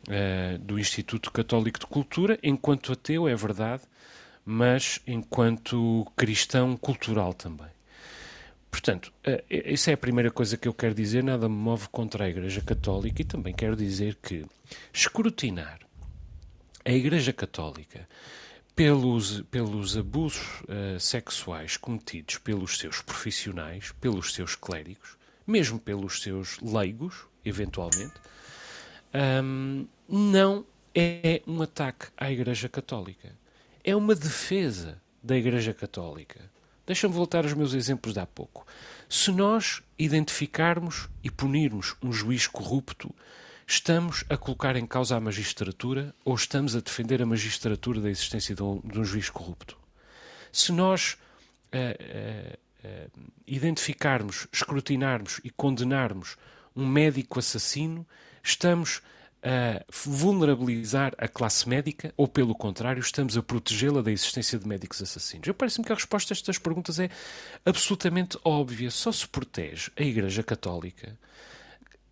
uh, 0.07 0.57
do 0.59 0.77
Instituto 0.77 1.31
Católico 1.31 1.79
de 1.79 1.85
Cultura, 1.85 2.37
enquanto 2.43 2.91
ateu, 2.91 3.27
é 3.27 3.35
verdade, 3.35 3.83
mas 4.45 4.99
enquanto 5.07 6.05
cristão 6.15 6.75
cultural 6.75 7.33
também. 7.33 7.67
Portanto, 8.69 9.13
uh, 9.25 9.41
isso 9.49 9.89
é 9.89 9.93
a 9.93 9.97
primeira 9.97 10.29
coisa 10.29 10.57
que 10.57 10.67
eu 10.67 10.73
quero 10.73 10.93
dizer. 10.93 11.23
Nada 11.23 11.47
me 11.47 11.55
move 11.55 11.87
contra 11.89 12.25
a 12.25 12.29
Igreja 12.29 12.61
Católica 12.61 13.21
e 13.21 13.25
também 13.25 13.53
quero 13.53 13.75
dizer 13.75 14.17
que 14.21 14.45
escrutinar 14.93 15.79
a 16.83 16.91
Igreja 16.91 17.33
Católica 17.33 18.07
pelos, 18.77 19.41
pelos 19.49 19.97
abusos 19.97 20.61
uh, 20.61 20.99
sexuais 20.99 21.77
cometidos 21.77 22.37
pelos 22.37 22.77
seus 22.77 23.01
profissionais, 23.01 23.91
pelos 23.99 24.35
seus 24.35 24.53
clérigos, 24.55 25.17
mesmo 25.47 25.79
pelos 25.79 26.21
seus 26.21 26.59
leigos, 26.61 27.25
eventualmente, 27.43 28.13
um, 29.43 29.87
não 30.07 30.63
é 30.93 31.41
um 31.47 31.59
ataque 31.63 32.05
à 32.15 32.31
Igreja 32.31 32.69
Católica. 32.69 33.33
É 33.83 33.95
uma 33.95 34.13
defesa 34.13 35.01
da 35.23 35.35
Igreja 35.35 35.73
Católica. 35.73 36.39
Deixa-me 36.85 37.15
voltar 37.15 37.45
aos 37.45 37.55
meus 37.55 37.73
exemplos 37.73 38.13
de 38.13 38.19
há 38.19 38.27
pouco. 38.27 38.63
Se 39.09 39.31
nós 39.31 39.81
identificarmos 39.97 41.09
e 41.23 41.31
punirmos 41.31 41.95
um 41.99 42.13
juiz 42.13 42.45
corrupto, 42.45 43.11
Estamos 43.69 44.23
a 44.29 44.37
colocar 44.37 44.77
em 44.77 44.87
causa 44.87 45.17
a 45.17 45.19
magistratura 45.19 46.15
ou 46.23 46.33
estamos 46.33 46.73
a 46.73 46.79
defender 46.79 47.21
a 47.21 47.25
magistratura 47.25 47.99
da 47.99 48.09
existência 48.09 48.55
de 48.55 48.63
um, 48.63 48.79
de 48.79 48.97
um 48.97 49.03
juiz 49.03 49.29
corrupto? 49.29 49.77
Se 50.53 50.71
nós 50.71 51.17
uh, 51.73 51.77
uh, 51.77 52.87
uh, 52.87 53.31
identificarmos, 53.45 54.47
escrutinarmos 54.53 55.41
e 55.43 55.49
condenarmos 55.49 56.37
um 56.73 56.87
médico 56.87 57.39
assassino, 57.39 58.07
estamos 58.41 59.01
a 59.43 59.83
vulnerabilizar 59.91 61.13
a 61.17 61.27
classe 61.27 61.67
médica 61.67 62.13
ou, 62.15 62.25
pelo 62.25 62.55
contrário, 62.55 63.01
estamos 63.01 63.35
a 63.35 63.43
protegê-la 63.43 64.01
da 64.01 64.13
existência 64.13 64.57
de 64.57 64.65
médicos 64.65 65.01
assassinos? 65.01 65.45
Eu 65.45 65.53
parece-me 65.53 65.85
que 65.85 65.91
a 65.91 65.95
resposta 65.95 66.33
a 66.33 66.35
estas 66.35 66.57
perguntas 66.57 66.99
é 66.99 67.09
absolutamente 67.65 68.37
óbvia. 68.45 68.89
Só 68.89 69.11
se 69.11 69.27
protege 69.27 69.91
a 69.97 70.03
Igreja 70.03 70.41
Católica 70.41 71.19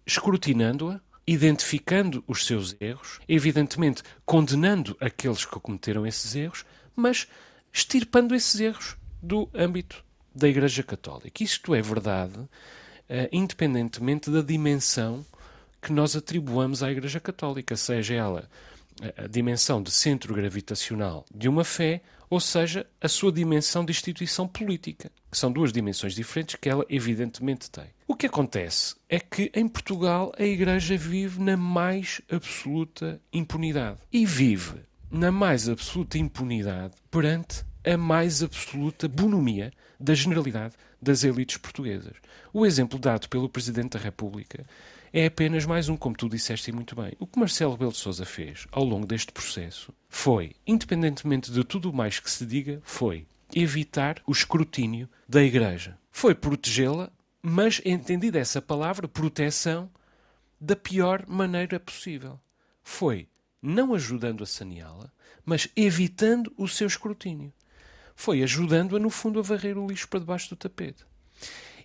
escrutinando-a, 0.05 0.99
identificando 1.27 2.23
os 2.27 2.45
seus 2.45 2.75
erros, 2.79 3.19
evidentemente 3.27 4.03
condenando 4.25 4.95
aqueles 4.99 5.43
que 5.45 5.59
cometeram 5.59 6.05
esses 6.05 6.35
erros, 6.35 6.65
mas 6.95 7.27
extirpando 7.73 8.35
esses 8.35 8.59
erros 8.59 8.95
do 9.21 9.49
âmbito 9.53 10.03
da 10.33 10.47
Igreja 10.47 10.83
Católica. 10.83 11.43
Isto 11.43 11.73
é 11.73 11.81
verdade, 11.81 12.37
uh, 12.37 12.49
independentemente 13.31 14.29
da 14.29 14.41
dimensão 14.41 15.25
que 15.81 15.91
nós 15.91 16.15
atribuamos 16.15 16.83
à 16.83 16.91
Igreja 16.91 17.19
Católica, 17.19 17.75
seja 17.75 18.13
ela 18.13 18.49
a 19.17 19.27
dimensão 19.27 19.81
de 19.81 19.91
centro 19.91 20.33
gravitacional 20.33 21.25
de 21.33 21.49
uma 21.49 21.63
fé, 21.63 22.01
ou 22.35 22.41
seja, 22.41 22.85
a 22.99 23.07
sua 23.07 23.31
dimensão 23.31 23.85
de 23.85 23.91
instituição 23.91 24.45
política, 24.45 25.09
que 25.31 25.37
são 25.37 25.49
duas 25.49 25.71
dimensões 25.71 26.13
diferentes 26.13 26.55
que 26.55 26.67
ela 26.67 26.85
evidentemente 26.89 27.71
tem. 27.71 27.85
O 28.05 28.13
que 28.13 28.25
acontece 28.25 28.93
é 29.07 29.21
que 29.21 29.49
em 29.55 29.65
Portugal 29.69 30.33
a 30.37 30.43
Igreja 30.43 30.97
vive 30.97 31.41
na 31.41 31.55
mais 31.55 32.19
absoluta 32.29 33.21
impunidade. 33.31 33.99
E 34.11 34.25
vive 34.25 34.81
na 35.09 35.31
mais 35.31 35.69
absoluta 35.69 36.17
impunidade 36.17 36.95
perante 37.09 37.63
a 37.85 37.95
mais 37.95 38.43
absoluta 38.43 39.07
bonomia 39.07 39.71
da 39.97 40.13
generalidade 40.13 40.75
das 41.01 41.23
elites 41.23 41.55
portuguesas. 41.55 42.17
O 42.51 42.65
exemplo 42.65 42.99
dado 42.99 43.29
pelo 43.29 43.47
Presidente 43.47 43.91
da 43.91 43.99
República 43.99 44.65
é 45.17 45.27
apenas 45.27 45.65
mais 45.65 45.87
um, 45.87 45.95
como 45.95 46.13
tu 46.13 46.27
disseste 46.27 46.73
muito 46.73 46.93
bem. 46.93 47.13
O 47.17 47.25
que 47.25 47.39
Marcelo 47.39 47.71
Rebelo 47.71 47.93
de 47.93 47.97
Sousa 47.97 48.25
fez 48.25 48.67
ao 48.69 48.83
longo 48.83 49.07
deste 49.07 49.31
processo 49.31 49.93
foi, 50.09 50.51
independentemente 50.67 51.53
de 51.53 51.63
tudo 51.63 51.89
o 51.89 51.93
mais 51.93 52.19
que 52.19 52.29
se 52.29 52.45
diga, 52.45 52.81
foi 52.83 53.25
evitar 53.55 54.21
o 54.27 54.33
escrutínio 54.33 55.07
da 55.25 55.41
Igreja. 55.41 55.97
Foi 56.11 56.35
protegê-la 56.35 57.09
mas 57.41 57.79
entendida 57.85 58.39
essa 58.39 58.61
palavra, 58.61 59.07
proteção, 59.07 59.89
da 60.59 60.75
pior 60.75 61.23
maneira 61.27 61.79
possível. 61.79 62.39
Foi 62.83 63.29
não 63.61 63.93
ajudando 63.93 64.43
a 64.43 64.47
saneá-la, 64.47 65.11
mas 65.45 65.69
evitando 65.77 66.51
o 66.57 66.67
seu 66.67 66.87
escrutínio. 66.87 67.53
Foi 68.15 68.43
ajudando-a, 68.43 68.99
no 68.99 69.09
fundo, 69.09 69.39
a 69.39 69.43
varrer 69.43 69.77
o 69.77 69.87
lixo 69.87 70.09
para 70.09 70.19
debaixo 70.19 70.49
do 70.49 70.55
tapete. 70.55 71.05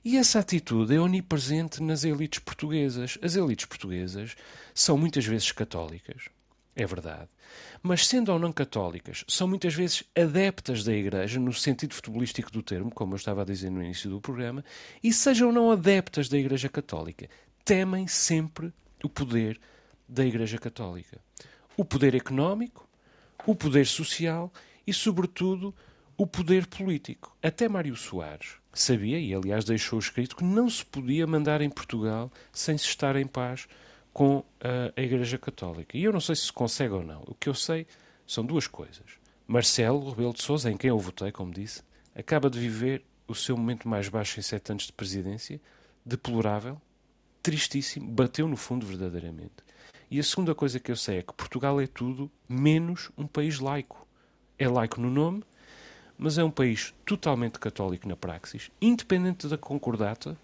E 0.03 0.17
essa 0.17 0.39
atitude 0.39 0.95
é 0.95 0.99
onipresente 0.99 1.83
nas 1.83 2.05
elites 2.05 2.39
portuguesas. 2.39 3.19
As 3.21 3.37
elites 3.37 3.67
portuguesas 3.67 4.35
são 4.75 4.97
muitas 4.97 5.27
vezes 5.27 5.53
católicas, 5.53 6.31
é 6.75 6.87
verdade, 6.87 7.29
mas 7.83 8.07
sendo 8.07 8.33
ou 8.33 8.39
não 8.39 8.51
católicas, 8.51 9.25
são 9.29 9.47
muitas 9.47 9.75
vezes 9.75 10.03
adeptas 10.17 10.83
da 10.85 10.95
Igreja, 10.95 11.39
no 11.39 11.53
sentido 11.53 11.93
futebolístico 11.93 12.51
do 12.51 12.63
termo, 12.63 12.91
como 12.91 13.13
eu 13.13 13.17
estava 13.17 13.43
a 13.43 13.45
dizer 13.45 13.69
no 13.69 13.83
início 13.83 14.09
do 14.09 14.23
programa, 14.23 14.65
e 15.03 15.13
sejam 15.13 15.49
ou 15.49 15.55
não 15.55 15.71
adeptas 15.71 16.31
da 16.31 16.39
Igreja 16.39 16.71
Católica, 16.71 17.29
temem 17.63 18.07
sempre 18.07 18.73
o 19.05 19.09
poder 19.09 19.61
da 20.09 20.25
Igreja 20.25 20.57
Católica. 20.57 21.21
O 21.77 21.85
poder 21.85 22.15
económico, 22.15 22.89
o 23.47 23.55
poder 23.55 23.87
social 23.87 24.51
e, 24.87 24.95
sobretudo, 24.95 25.75
o 26.17 26.27
poder 26.27 26.67
político. 26.67 27.37
Até 27.43 27.69
Mário 27.69 27.97
Soares 27.97 28.60
sabia, 28.73 29.19
e 29.19 29.35
aliás 29.35 29.65
deixou 29.65 29.99
escrito, 29.99 30.37
que 30.37 30.45
não 30.45 30.69
se 30.69 30.85
podia 30.85 31.27
mandar 31.27 31.61
em 31.61 31.71
Portugal 31.71 32.31
sem 32.53 32.77
se 32.79 32.87
estar 32.87 33.17
em 33.17 33.27
paz 33.27 33.67
com 34.13 34.45
a, 34.61 35.01
Igreja 35.01 35.39
Católica. 35.39 35.97
E 35.97 36.05
eu 36.05 36.13
não 36.13 36.21
sei 36.21 36.35
se 36.35 36.47
se 36.47 36.53
consegue 36.53 36.95
ou 36.95 37.03
não. 37.03 37.23
O 37.27 37.35
que 37.35 37.49
eu 37.49 37.55
sei 37.55 37.87
são 38.27 38.45
duas 38.45 38.67
coisas. 38.67 39.19
Marcelo 39.47 40.11
Rebelo 40.11 40.33
de 40.33 40.43
Sousa, 40.43 40.71
em 40.71 40.77
quem 40.77 40.91
eu 40.91 40.99
votei, 40.99 41.33
como 41.33 41.53
disse, 41.53 41.83
acaba 42.15 42.49
de 42.49 42.59
viver 42.59 43.05
o 43.27 43.35
seu 43.35 43.57
momento 43.57 43.89
mais 43.89 44.09
baixo 44.09 44.39
em 44.39 44.43
sete 44.43 44.71
anos 44.71 44.85
de 44.85 44.93
presidência, 44.93 45.61
deplorável, 46.05 46.81
tristíssimo, 47.43 48.11
bateu 48.11 48.47
no 48.47 48.57
fundo 48.57 48.87
verdadeiramente. 48.87 49.65
E 50.11 50.19
a 50.19 50.23
segunda 50.23 50.55
coisa 50.55 50.81
que 50.81 50.91
eu 50.91 50.97
sei 50.97 51.19
é 51.19 51.23
que 51.23 51.33
Portugal 51.33 51.81
é 51.81 51.87
tudo 51.87 52.31
menos 52.49 53.11
um 53.17 53.27
país 53.27 53.61
laico. 53.61 54.07
É 54.59 54.69
laico 54.69 55.01
no 55.01 55.09
nome, 55.09 55.43
mas 56.21 56.37
é 56.37 56.45
um 56.45 56.51
país 56.51 56.95
totalmente 57.07 57.59
católico 57.59 58.07
na 58.07 58.15
praxis, 58.15 58.71
independente 58.81 59.49
da 59.49 59.57
concordata 59.57 60.37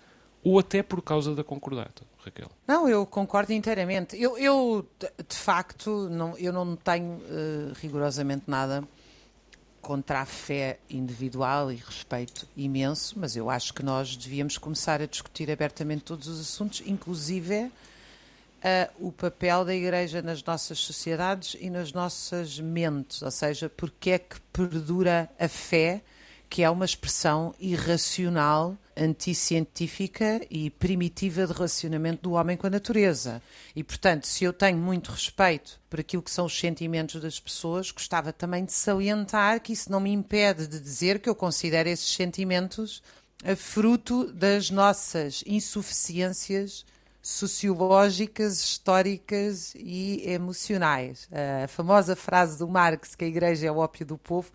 ou 0.43 0.59
até 0.59 0.83
por 0.83 1.03
causa 1.03 1.35
da 1.35 1.45
concordata, 1.45 2.03
Raquel. 2.25 2.51
Não, 2.67 2.89
eu 2.89 3.05
concordo 3.05 3.53
inteiramente. 3.53 4.21
Eu, 4.21 4.39
eu 4.39 4.89
de 5.29 5.37
facto, 5.37 6.09
não, 6.09 6.37
eu 6.39 6.53
não 6.53 6.77
tenho 6.77 7.17
uh, 7.17 7.73
rigorosamente 7.81 8.45
nada 8.47 8.83
contra 9.83 10.21
a 10.21 10.27
fé 10.27 10.79
individual 10.89 11.71
e 11.71 11.77
respeito 11.77 12.49
imenso, 12.57 13.19
mas 13.19 13.37
eu 13.37 13.51
acho 13.51 13.75
que 13.75 13.85
nós 13.85 14.17
devíamos 14.17 14.57
começar 14.57 15.03
a 15.03 15.07
discutir 15.07 15.51
abertamente 15.51 16.05
todos 16.05 16.27
os 16.27 16.41
assuntos, 16.41 16.83
inclusive 16.87 17.71
uh, 18.67 19.07
o 19.09 19.13
papel 19.13 19.65
da 19.65 19.75
Igreja 19.75 20.21
nas 20.21 20.43
nossas 20.43 20.79
sociedades 20.79 21.57
e 21.61 21.71
nas 21.71 21.93
nossas 21.93 22.59
mentes, 22.59 23.23
ou 23.23 23.31
seja, 23.31 23.69
porque 23.69 24.11
é 24.11 24.19
que 24.19 24.41
perdura 24.53 25.31
a 25.39 25.49
fé, 25.49 26.03
que 26.49 26.63
é 26.63 26.71
uma 26.71 26.85
expressão 26.85 27.55
irracional, 27.59 28.77
anticientífica 28.97 30.41
e 30.51 30.71
primitiva 30.71 31.47
de 31.47 31.53
relacionamento 31.53 32.23
do 32.23 32.33
homem 32.33 32.57
com 32.57 32.67
a 32.67 32.71
natureza. 32.71 33.43
E, 33.75 33.85
portanto, 33.85 34.27
se 34.27 34.45
eu 34.45 34.53
tenho 34.53 34.79
muito 34.79 35.11
respeito 35.11 35.79
por 35.91 36.01
aquilo 36.01 36.23
que 36.23 36.31
são 36.31 36.47
os 36.47 36.59
sentimentos 36.59 37.21
das 37.21 37.39
pessoas, 37.39 37.91
gostava 37.91 38.33
também 38.33 38.65
de 38.65 38.73
salientar 38.73 39.61
que 39.61 39.73
isso 39.73 39.91
não 39.91 40.01
me 40.01 40.13
impede 40.13 40.67
de 40.67 40.81
dizer 40.81 41.19
que 41.19 41.29
eu 41.29 41.35
considero 41.35 41.89
esses 41.89 42.15
sentimentos 42.15 43.03
fruto 43.55 44.33
das 44.33 44.71
nossas 44.71 45.45
insuficiências 45.47 46.87
sociológicas, 47.27 48.63
históricas 48.63 49.75
e 49.75 50.23
emocionais. 50.31 51.29
A 51.65 51.67
famosa 51.67 52.15
frase 52.15 52.57
do 52.57 52.69
Marx, 52.69 53.17
que 53.17 53.25
a 53.25 53.27
igreja 53.27 53.67
é 53.67 53.71
o 53.71 53.79
ópio 53.79 54.07
do 54.07 54.17
povo, 54.17 54.53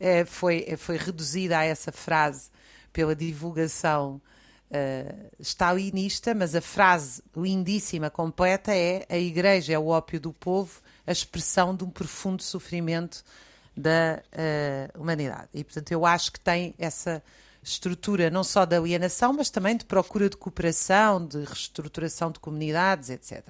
eh, 0.00 0.24
foi, 0.24 0.64
eh, 0.66 0.78
foi 0.78 0.96
reduzida 0.96 1.58
a 1.58 1.64
essa 1.64 1.92
frase 1.92 2.48
pela 2.94 3.14
divulgação 3.14 4.22
uh, 4.70 5.30
stalinista, 5.38 6.32
mas 6.34 6.54
a 6.54 6.62
frase 6.62 7.22
lindíssima, 7.36 8.08
completa 8.08 8.74
é 8.74 9.04
a 9.10 9.18
igreja 9.18 9.74
é 9.74 9.78
o 9.78 9.88
ópio 9.88 10.18
do 10.18 10.32
povo, 10.32 10.80
a 11.06 11.12
expressão 11.12 11.76
de 11.76 11.84
um 11.84 11.90
profundo 11.90 12.42
sofrimento 12.42 13.22
da 13.76 14.22
uh, 14.32 14.98
humanidade. 14.98 15.48
E, 15.52 15.62
portanto, 15.62 15.92
eu 15.92 16.06
acho 16.06 16.32
que 16.32 16.40
tem 16.40 16.74
essa 16.78 17.22
estrutura 17.64 18.30
não 18.30 18.44
só 18.44 18.64
de 18.64 18.76
alienação, 18.76 19.32
mas 19.32 19.50
também 19.50 19.76
de 19.76 19.84
procura 19.84 20.28
de 20.28 20.36
cooperação, 20.36 21.26
de 21.26 21.38
reestruturação 21.44 22.30
de 22.30 22.38
comunidades, 22.38 23.10
etc. 23.10 23.42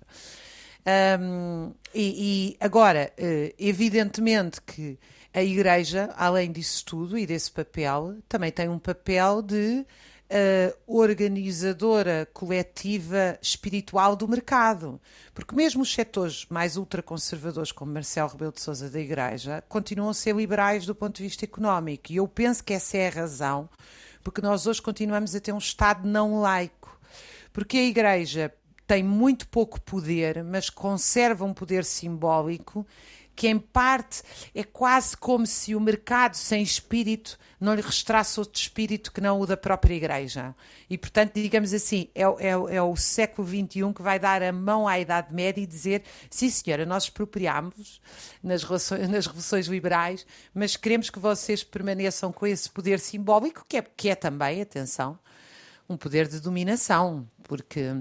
Um, 1.21 1.73
e, 1.95 2.53
e, 2.53 2.57
agora, 2.61 3.13
eh, 3.17 3.55
evidentemente 3.59 4.61
que 4.61 4.99
a 5.33 5.43
Igreja, 5.43 6.13
além 6.17 6.53
disso 6.53 6.85
tudo 6.85 7.19
e 7.19 7.27
desse 7.27 7.51
papel, 7.51 8.17
também 8.29 8.53
tem 8.53 8.69
um 8.69 8.79
papel 8.79 9.43
de 9.43 9.85
uh, 10.31 10.77
organizadora 10.87 12.29
coletiva 12.33 13.39
espiritual 13.41 14.17
do 14.17 14.29
mercado. 14.29 15.01
Porque 15.35 15.55
mesmo 15.55 15.83
os 15.83 15.93
setores 15.93 16.47
mais 16.49 16.77
ultraconservadores, 16.77 17.73
como 17.73 17.93
Marcelo 17.93 18.31
Rebelo 18.31 18.53
de 18.53 18.61
Sousa 18.61 18.91
da 18.91 19.01
Igreja, 19.01 19.63
continuam 19.69 20.11
a 20.11 20.15
ser 20.15 20.35
liberais 20.35 20.87
do 20.87 20.95
ponto 20.95 21.17
de 21.17 21.23
vista 21.23 21.45
económico. 21.45 22.13
E 22.13 22.17
eu 22.17 22.27
penso 22.29 22.63
que 22.63 22.73
essa 22.73 22.97
é 22.97 23.09
a 23.09 23.11
razão 23.11 23.69
porque 24.25 24.41
nós 24.41 24.67
hoje 24.67 24.81
continuamos 24.81 25.35
a 25.35 25.41
ter 25.41 25.53
um 25.53 25.59
Estado 25.59 26.09
não 26.09 26.41
laico. 26.41 26.99
Porque 27.53 27.77
a 27.77 27.85
Igreja 27.85 28.53
tem 28.87 29.03
muito 29.03 29.47
pouco 29.47 29.81
poder, 29.81 30.43
mas 30.43 30.71
conserva 30.71 31.45
um 31.45 31.53
poder 31.53 31.85
simbólico 31.85 32.87
que 33.35 33.49
em 33.49 33.59
parte 33.59 34.23
é 34.55 34.63
quase 34.63 35.17
como 35.17 35.47
se 35.47 35.75
o 35.75 35.81
mercado 35.81 36.35
sem 36.35 36.63
espírito 36.63 37.39
não 37.61 37.75
lhe 37.75 37.81
restasse 37.81 38.39
outro 38.39 38.61
espírito 38.61 39.11
que 39.11 39.21
não 39.21 39.41
o 39.41 39.47
da 39.47 39.57
própria 39.57 39.95
Igreja. 39.95 40.55
E, 40.89 40.99
portanto, 40.99 41.33
digamos 41.35 41.73
assim, 41.73 42.09
é, 42.15 42.23
é, 42.23 42.77
é 42.77 42.83
o 42.83 42.95
século 42.95 43.47
XXI 43.47 43.93
que 43.95 44.03
vai 44.03 44.19
dar 44.19 44.43
a 44.43 44.53
mão 44.53 44.87
à 44.87 44.99
Idade 44.99 45.33
Média 45.33 45.61
e 45.61 45.67
dizer: 45.67 46.03
sim, 46.29 46.51
senhora, 46.51 46.85
nós 46.85 47.05
expropriámos 47.05 48.01
nas, 48.43 48.63
relações, 48.63 49.09
nas 49.09 49.27
revoluções 49.27 49.67
liberais, 49.67 50.27
mas 50.53 50.77
queremos 50.77 51.11
que 51.11 51.19
vocês 51.19 51.65
permaneçam 51.65 52.33
com 52.33 52.47
esse 52.47 52.69
poder 52.69 53.01
simbólico, 53.01 53.65
que 53.69 53.79
é, 53.79 53.83
que 53.83 54.09
é 54.09 54.15
também, 54.15 54.61
atenção, 54.61 55.19
um 55.89 55.97
poder 55.97 56.29
de 56.29 56.41
dominação, 56.41 57.27
porque 57.45 57.95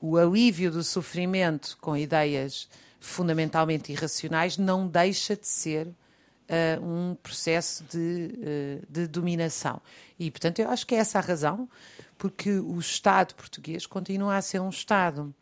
o 0.00 0.16
alívio 0.16 0.70
do 0.70 0.84
sofrimento 0.84 1.78
com 1.80 1.96
ideias 1.96 2.68
fundamentalmente 3.04 3.92
irracionais, 3.92 4.56
não 4.56 4.88
deixa 4.88 5.36
de 5.36 5.46
ser 5.46 5.86
uh, 5.86 6.82
um 6.82 7.14
processo 7.14 7.84
de, 7.84 8.30
uh, 8.32 8.86
de 8.88 9.06
dominação. 9.06 9.80
E, 10.18 10.30
portanto, 10.30 10.60
eu 10.60 10.70
acho 10.70 10.86
que 10.86 10.94
é 10.94 10.98
essa 10.98 11.18
a 11.18 11.22
razão, 11.22 11.68
porque 12.16 12.50
o 12.50 12.78
Estado 12.78 13.34
português 13.34 13.86
continua 13.86 14.36
a 14.36 14.42
ser 14.42 14.60
um 14.60 14.70
Estado 14.70 15.34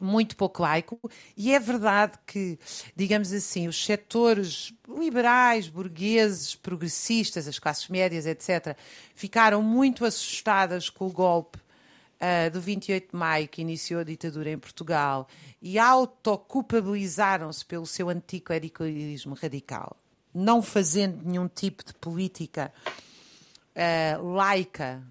muito 0.00 0.36
pouco 0.36 0.62
laico, 0.62 0.98
e 1.36 1.52
é 1.52 1.58
verdade 1.58 2.16
que, 2.24 2.58
digamos 2.94 3.32
assim, 3.32 3.66
os 3.66 3.84
setores 3.84 4.72
liberais, 4.88 5.68
burgueses, 5.68 6.54
progressistas, 6.54 7.48
as 7.48 7.58
classes 7.58 7.88
médias, 7.88 8.24
etc., 8.24 8.76
ficaram 9.14 9.60
muito 9.60 10.04
assustadas 10.04 10.88
com 10.88 11.06
o 11.06 11.12
golpe 11.12 11.58
uh, 12.20 12.50
do 12.50 12.60
28 12.60 13.10
de 13.10 13.16
maio, 13.16 13.48
que 13.48 13.62
iniciou 13.62 14.00
a 14.00 14.04
ditadura 14.04 14.50
em 14.50 14.58
Portugal, 14.58 15.28
e 15.60 15.78
autoculpabilizaram-se 15.78 17.64
pelo 17.64 17.86
seu 17.86 18.08
anticlericalismo 18.08 19.34
radical, 19.34 19.96
não 20.34 20.62
fazendo 20.62 21.24
nenhum 21.24 21.48
tipo 21.48 21.84
de 21.84 21.94
política 21.94 22.72
uh, 23.74 24.22
laica 24.34 25.02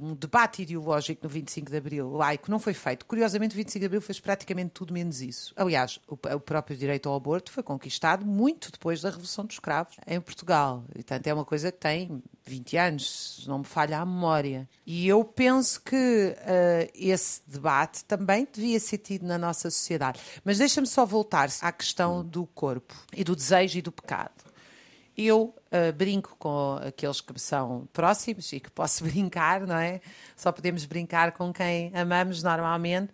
um 0.00 0.14
debate 0.14 0.62
ideológico 0.62 1.22
no 1.22 1.28
25 1.28 1.70
de 1.70 1.76
Abril 1.76 2.10
laico 2.10 2.50
não 2.50 2.58
foi 2.58 2.72
feito. 2.72 3.04
Curiosamente, 3.04 3.54
o 3.54 3.56
25 3.56 3.80
de 3.80 3.86
Abril 3.86 4.00
fez 4.00 4.18
praticamente 4.18 4.70
tudo 4.70 4.92
menos 4.92 5.20
isso. 5.20 5.52
Aliás, 5.56 6.00
o, 6.08 6.14
o, 6.14 6.40
próprio 6.40 6.76
direito 6.76 7.08
ao 7.08 7.14
aborto 7.14 7.52
foi 7.52 7.62
conquistado 7.62 8.24
muito 8.24 8.72
depois 8.72 9.02
da 9.02 9.10
Revolução 9.10 9.44
dos 9.44 9.56
Escravos 9.56 9.96
em 10.06 10.20
Portugal. 10.20 10.84
Portanto, 10.92 11.26
é 11.26 11.34
uma 11.34 11.44
coisa 11.44 11.70
que 11.70 11.78
tem 11.78 12.22
20 12.46 12.76
anos, 12.76 13.36
se 13.42 13.48
não 13.48 13.58
me 13.58 13.64
falha 13.64 13.98
a 13.98 14.06
memória. 14.06 14.68
E 14.86 15.06
eu 15.06 15.22
penso 15.24 15.80
que 15.82 15.96
uh, 16.36 16.90
esse 16.94 17.42
debate 17.46 18.04
também 18.04 18.48
devia 18.50 18.80
ser 18.80 18.98
tido 18.98 19.26
na 19.26 19.38
nossa 19.38 19.70
sociedade. 19.70 20.20
Mas 20.44 20.58
deixa-me 20.58 20.86
só 20.86 21.04
voltar 21.04 21.50
à 21.60 21.72
questão 21.72 22.24
do 22.24 22.46
corpo 22.46 22.94
e 23.14 23.22
do 23.22 23.36
desejo 23.36 23.78
e 23.78 23.82
do 23.82 23.92
pecado. 23.92 24.32
Eu 25.16 25.54
uh, 25.70 25.92
brinco 25.92 26.36
com 26.38 26.78
aqueles 26.82 27.20
que 27.20 27.32
me 27.32 27.38
são 27.38 27.88
próximos 27.92 28.52
e 28.52 28.60
que 28.60 28.70
posso 28.70 29.04
brincar, 29.04 29.66
não 29.66 29.76
é? 29.76 30.00
Só 30.36 30.52
podemos 30.52 30.84
brincar 30.84 31.32
com 31.32 31.52
quem 31.52 31.90
amamos 31.94 32.42
normalmente, 32.42 33.12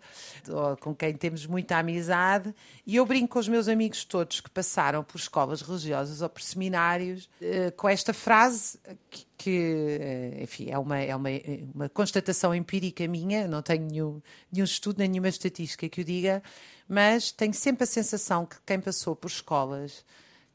ou 0.49 0.75
com 0.77 0.95
quem 0.95 1.13
temos 1.13 1.45
muita 1.45 1.77
amizade. 1.77 2.53
E 2.85 2.95
eu 2.95 3.05
brinco 3.05 3.33
com 3.33 3.39
os 3.39 3.47
meus 3.47 3.67
amigos 3.67 4.03
todos 4.03 4.41
que 4.41 4.49
passaram 4.49 5.03
por 5.03 5.17
escolas 5.17 5.61
religiosas 5.61 6.21
ou 6.21 6.29
por 6.29 6.41
seminários 6.41 7.29
uh, 7.41 7.71
com 7.75 7.87
esta 7.87 8.13
frase 8.13 8.79
que, 9.09 9.27
que 9.37 9.99
uh, 10.39 10.43
enfim, 10.43 10.69
é 10.69 10.77
uma, 10.77 10.99
é 10.99 11.15
uma, 11.15 11.29
uma 11.73 11.89
constatação 11.89 12.53
empírica 12.53 13.07
minha, 13.07 13.47
não 13.47 13.61
tenho 13.61 13.85
nenhum, 13.85 14.21
nenhum 14.51 14.65
estudo, 14.65 14.99
nem 14.99 15.07
nenhuma 15.07 15.29
estatística 15.29 15.87
que 15.87 16.01
o 16.01 16.03
diga, 16.03 16.41
mas 16.87 17.31
tenho 17.31 17.53
sempre 17.53 17.83
a 17.83 17.87
sensação 17.87 18.45
que 18.45 18.57
quem 18.65 18.79
passou 18.79 19.15
por 19.15 19.27
escolas 19.27 20.05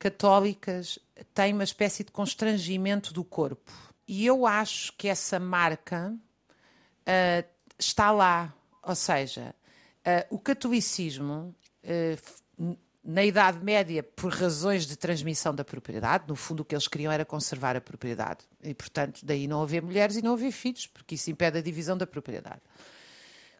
católicas 0.03 0.99
têm 1.35 1.53
uma 1.53 1.65
espécie 1.65 2.05
de 2.05 2.11
constrangimento 2.11 3.13
do 3.13 3.25
corpo. 3.25 3.73
E 4.07 4.27
eu 4.27 4.47
acho 4.47 4.93
que 4.95 5.09
essa 5.09 5.39
marca 5.39 6.15
uh, 7.03 7.49
está 7.79 8.11
lá. 8.11 8.55
Ou 8.83 8.95
seja, 8.95 9.55
uh, 10.07 10.35
o 10.35 10.39
catolicismo, 10.39 11.55
uh, 11.85 12.77
na 13.05 13.25
Idade 13.25 13.63
Média, 13.65 14.03
por 14.03 14.33
razões 14.33 14.87
de 14.87 14.97
transmissão 14.97 15.55
da 15.55 15.65
propriedade, 15.65 16.25
no 16.29 16.37
fundo 16.37 16.61
o 16.61 16.65
que 16.65 16.75
eles 16.75 16.87
queriam 16.87 17.13
era 17.13 17.25
conservar 17.25 17.77
a 17.77 17.81
propriedade. 17.81 18.45
E, 18.63 18.75
portanto, 18.75 19.21
daí 19.25 19.49
não 19.49 19.63
haver 19.63 19.83
mulheres 19.83 20.17
e 20.17 20.23
não 20.23 20.35
haver 20.35 20.53
filhos, 20.53 20.87
porque 20.87 21.15
isso 21.15 21.31
impede 21.31 21.59
a 21.59 21.63
divisão 21.63 21.97
da 21.97 22.07
propriedade. 22.07 22.61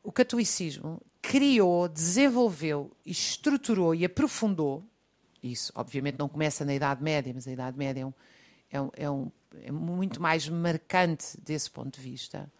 O 0.03 0.13
catolicismo 0.13 1.01
criou, 1.21 1.89
desenvolveu, 1.89 2.91
estruturou 3.07 3.95
e 3.95 4.05
aprofundou 4.05 4.85
isso, 5.43 5.73
obviamente, 5.75 6.19
não 6.19 6.29
começa 6.29 6.65
na 6.65 6.75
Idade 6.75 7.03
Média, 7.03 7.33
mas 7.35 7.49
a 7.49 7.53
Idade 7.53 7.77
Média 7.77 8.03
é 8.03 8.07
um, 8.07 8.13
é 8.71 8.81
um, 8.81 8.91
é 8.95 9.11
um 9.11 9.33
é 9.61 9.71
muito 9.71 10.21
mais 10.21 10.49
marcante 10.49 11.39
desse 11.41 11.71
ponto 11.71 11.99
de 11.99 12.01
vista, 12.01 12.51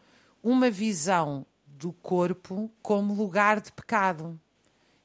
uma 0.43 0.71
visão 0.71 1.47
do 1.67 1.93
corpo 1.93 2.71
como 2.83 3.15
lugar 3.15 3.61
de 3.61 3.73
pecado 3.73 4.39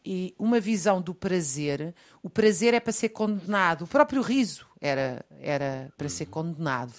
e 0.03 0.33
uma 0.37 0.59
visão 0.59 1.01
do 1.01 1.13
prazer. 1.13 1.93
O 2.21 2.29
prazer 2.29 2.73
é 2.73 2.79
para 2.79 2.93
ser 2.93 3.09
condenado, 3.09 3.83
o 3.83 3.87
próprio 3.87 4.21
riso 4.21 4.65
era, 4.81 5.25
era 5.39 5.91
para 5.97 6.09
ser 6.09 6.25
condenado. 6.27 6.93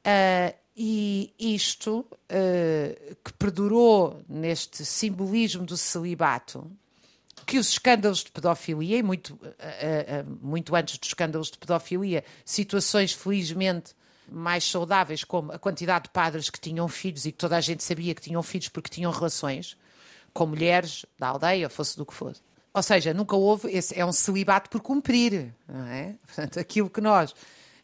Uh, 0.00 0.54
e 0.76 1.32
isto, 1.38 2.00
uh, 2.00 3.16
que 3.22 3.32
perdurou 3.34 4.22
neste 4.28 4.84
simbolismo 4.84 5.64
do 5.64 5.76
celibato, 5.76 6.70
que 7.44 7.58
os 7.58 7.70
escândalos 7.70 8.24
de 8.24 8.30
pedofilia, 8.30 8.98
e 8.98 9.02
muito, 9.02 9.34
uh, 9.34 9.46
uh, 9.46 10.38
muito 10.40 10.74
antes 10.74 10.98
dos 10.98 11.08
escândalos 11.08 11.50
de 11.50 11.58
pedofilia, 11.58 12.24
situações 12.44 13.12
felizmente 13.12 13.94
mais 14.30 14.64
saudáveis, 14.64 15.24
como 15.24 15.52
a 15.52 15.58
quantidade 15.58 16.04
de 16.04 16.10
padres 16.10 16.48
que 16.48 16.60
tinham 16.60 16.88
filhos 16.88 17.26
e 17.26 17.32
que 17.32 17.38
toda 17.38 17.56
a 17.56 17.60
gente 17.60 17.82
sabia 17.82 18.14
que 18.14 18.22
tinham 18.22 18.42
filhos 18.42 18.68
porque 18.68 18.88
tinham 18.88 19.12
relações 19.12 19.76
com 20.32 20.46
mulheres 20.46 21.04
da 21.18 21.28
aldeia, 21.28 21.68
fosse 21.68 21.96
do 21.96 22.06
que 22.06 22.14
fosse. 22.14 22.40
Ou 22.74 22.82
seja, 22.82 23.12
nunca 23.12 23.36
houve, 23.36 23.70
esse 23.70 23.98
é 23.98 24.04
um 24.04 24.12
celibato 24.12 24.70
por 24.70 24.80
cumprir, 24.80 25.54
não 25.68 25.86
é? 25.86 26.14
Portanto, 26.26 26.58
aquilo 26.58 26.88
que 26.88 27.00
nós, 27.02 27.34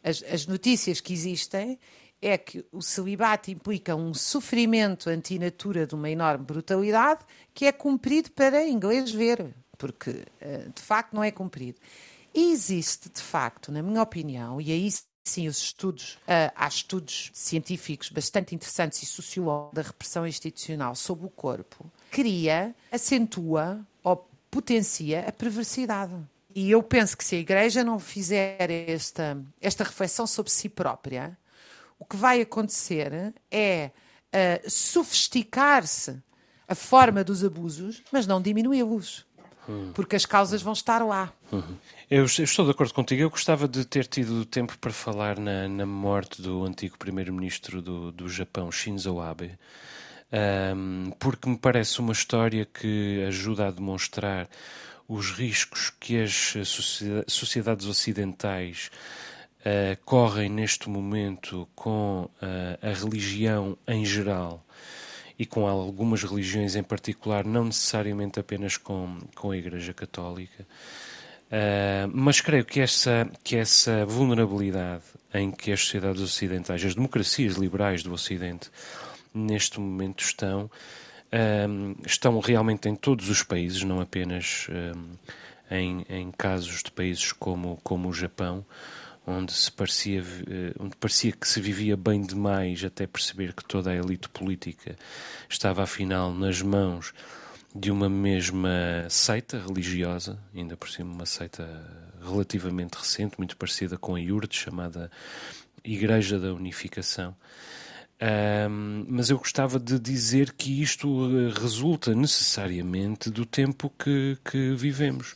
as, 0.03 0.23
as 0.23 0.47
notícias 0.47 0.99
que 0.99 1.13
existem 1.13 1.77
é 2.21 2.37
que 2.37 2.65
o 2.71 2.81
celibato 2.81 3.49
implica 3.49 3.95
um 3.95 4.13
sofrimento 4.13 5.09
antinatura 5.09 5.87
de 5.87 5.95
uma 5.95 6.09
enorme 6.09 6.45
brutalidade 6.45 7.21
que 7.53 7.65
é 7.65 7.71
cumprido 7.71 8.31
para 8.31 8.67
inglês 8.67 9.11
ver, 9.11 9.53
porque 9.77 10.25
eh, 10.41 10.67
de 10.73 10.81
facto 10.81 11.13
não 11.13 11.23
é 11.23 11.31
cumprido. 11.31 11.79
E 12.33 12.51
existe, 12.51 13.09
de 13.09 13.21
facto, 13.21 13.71
na 13.71 13.81
minha 13.81 14.01
opinião, 14.01 14.61
e 14.61 14.71
aí 14.71 14.89
sim 15.23 15.47
os 15.47 15.59
estudos, 15.59 16.13
uh, 16.23 16.51
há 16.55 16.67
estudos 16.67 17.29
científicos 17.33 18.09
bastante 18.09 18.55
interessantes 18.55 19.03
e 19.03 19.05
sociológicos 19.05 19.75
da 19.75 19.81
repressão 19.81 20.25
institucional 20.25 20.95
sobre 20.95 21.25
o 21.25 21.29
corpo, 21.29 21.89
cria, 22.09 22.75
acentua 22.91 23.79
ou 24.03 24.27
potencia 24.49 25.27
a 25.27 25.31
perversidade. 25.31 26.13
E 26.53 26.71
eu 26.71 26.81
penso 26.81 27.15
que 27.15 27.23
se 27.23 27.35
a 27.35 27.39
Igreja 27.39 27.83
não 27.83 27.99
fizer 27.99 28.69
esta, 28.71 29.37
esta 29.61 29.83
reflexão 29.83 30.25
sobre 30.25 30.51
si 30.51 30.67
própria, 30.67 31.37
o 31.99 32.05
que 32.05 32.15
vai 32.15 32.41
acontecer 32.41 33.33
é 33.51 33.91
uh, 34.33 34.69
sofisticar-se 34.69 36.21
a 36.67 36.73
forma 36.73 37.23
dos 37.23 37.43
abusos, 37.43 38.01
mas 38.11 38.25
não 38.25 38.41
diminuí-los. 38.41 39.27
Porque 39.93 40.15
as 40.15 40.25
causas 40.25 40.63
vão 40.63 40.73
estar 40.73 41.05
lá. 41.05 41.31
Uhum. 41.51 41.75
Eu, 42.09 42.21
eu, 42.21 42.25
estou 42.25 42.65
de 42.65 42.71
acordo 42.71 42.91
contigo. 42.91 43.21
Eu 43.21 43.29
gostava 43.29 43.67
de 43.67 43.85
ter 43.85 44.07
tido 44.07 44.43
tempo 44.43 44.75
para 44.79 44.91
falar 44.91 45.37
na, 45.37 45.67
na 45.67 45.85
morte 45.85 46.41
do 46.41 46.63
antigo 46.65 46.97
primeiro-ministro 46.97 47.79
do, 47.81 48.11
do 48.11 48.27
Japão, 48.27 48.71
Shinzo 48.71 49.19
Abe, 49.19 49.59
um, 50.75 51.11
porque 51.19 51.47
me 51.47 51.57
parece 51.57 51.99
uma 51.99 52.13
história 52.13 52.65
que 52.65 53.23
ajuda 53.27 53.67
a 53.67 53.71
demonstrar 53.71 54.49
os 55.07 55.31
riscos 55.31 55.91
que 55.99 56.19
as 56.21 56.55
sociedades 57.27 57.85
ocidentais 57.85 58.89
uh, 59.59 59.97
correm 60.05 60.49
neste 60.49 60.89
momento 60.89 61.67
com 61.75 62.29
uh, 62.41 62.77
a 62.81 62.93
religião 62.93 63.77
em 63.87 64.05
geral 64.05 64.63
e 65.37 65.45
com 65.45 65.67
algumas 65.67 66.23
religiões 66.23 66.75
em 66.75 66.83
particular, 66.83 67.45
não 67.45 67.65
necessariamente 67.65 68.39
apenas 68.39 68.75
com, 68.75 69.17
com 69.35 69.51
a 69.51 69.57
Igreja 69.57 69.93
Católica. 69.93 70.65
Uh, 71.47 72.11
mas 72.13 72.41
creio 72.41 72.65
que 72.65 72.79
essa, 72.79 73.29
que 73.43 73.55
essa 73.55 74.05
vulnerabilidade 74.05 75.03
em 75.33 75.51
que 75.51 75.71
as 75.71 75.81
sociedades 75.81 76.21
ocidentais, 76.21 76.83
as 76.83 76.95
democracias 76.95 77.55
liberais 77.55 78.03
do 78.03 78.11
Ocidente, 78.11 78.69
neste 79.33 79.79
momento 79.79 80.23
estão, 80.23 80.71
estão 82.03 82.39
realmente 82.39 82.89
em 82.89 82.95
todos 82.95 83.29
os 83.29 83.43
países, 83.43 83.83
não 83.83 84.01
apenas 84.01 84.67
em, 85.69 86.03
em 86.09 86.31
casos 86.31 86.81
de 86.81 86.89
países 86.89 87.31
como, 87.31 87.79
como 87.83 88.09
o 88.09 88.13
Japão, 88.13 88.65
onde 89.29 89.53
se 89.53 89.71
parecia, 89.71 90.21
eh, 90.21 90.73
onde 90.79 90.95
parecia 90.95 91.31
que 91.31 91.47
se 91.47 91.61
vivia 91.61 91.95
bem 91.95 92.21
demais 92.21 92.83
até 92.83 93.05
perceber 93.05 93.53
que 93.53 93.63
toda 93.63 93.91
a 93.91 93.95
elite 93.95 94.27
política 94.29 94.95
estava 95.47 95.83
afinal 95.83 96.33
nas 96.33 96.61
mãos 96.61 97.13
de 97.73 97.91
uma 97.91 98.09
mesma 98.09 99.05
seita 99.09 99.59
religiosa, 99.59 100.39
ainda 100.55 100.75
por 100.75 100.89
cima 100.89 101.13
uma 101.13 101.25
seita 101.25 101.67
relativamente 102.21 102.95
recente, 102.95 103.35
muito 103.37 103.55
parecida 103.55 103.97
com 103.97 104.15
a 104.15 104.19
IURD, 104.19 104.55
chamada 104.55 105.11
Igreja 105.83 106.39
da 106.39 106.53
Unificação. 106.53 107.35
Um, 108.21 109.05
mas 109.07 109.29
eu 109.29 109.37
gostava 109.37 109.79
de 109.79 109.97
dizer 109.97 110.51
que 110.51 110.81
isto 110.81 111.07
eh, 111.07 111.53
resulta 111.57 112.13
necessariamente 112.13 113.29
do 113.29 113.45
tempo 113.45 113.89
que, 113.97 114.37
que 114.43 114.73
vivemos. 114.73 115.35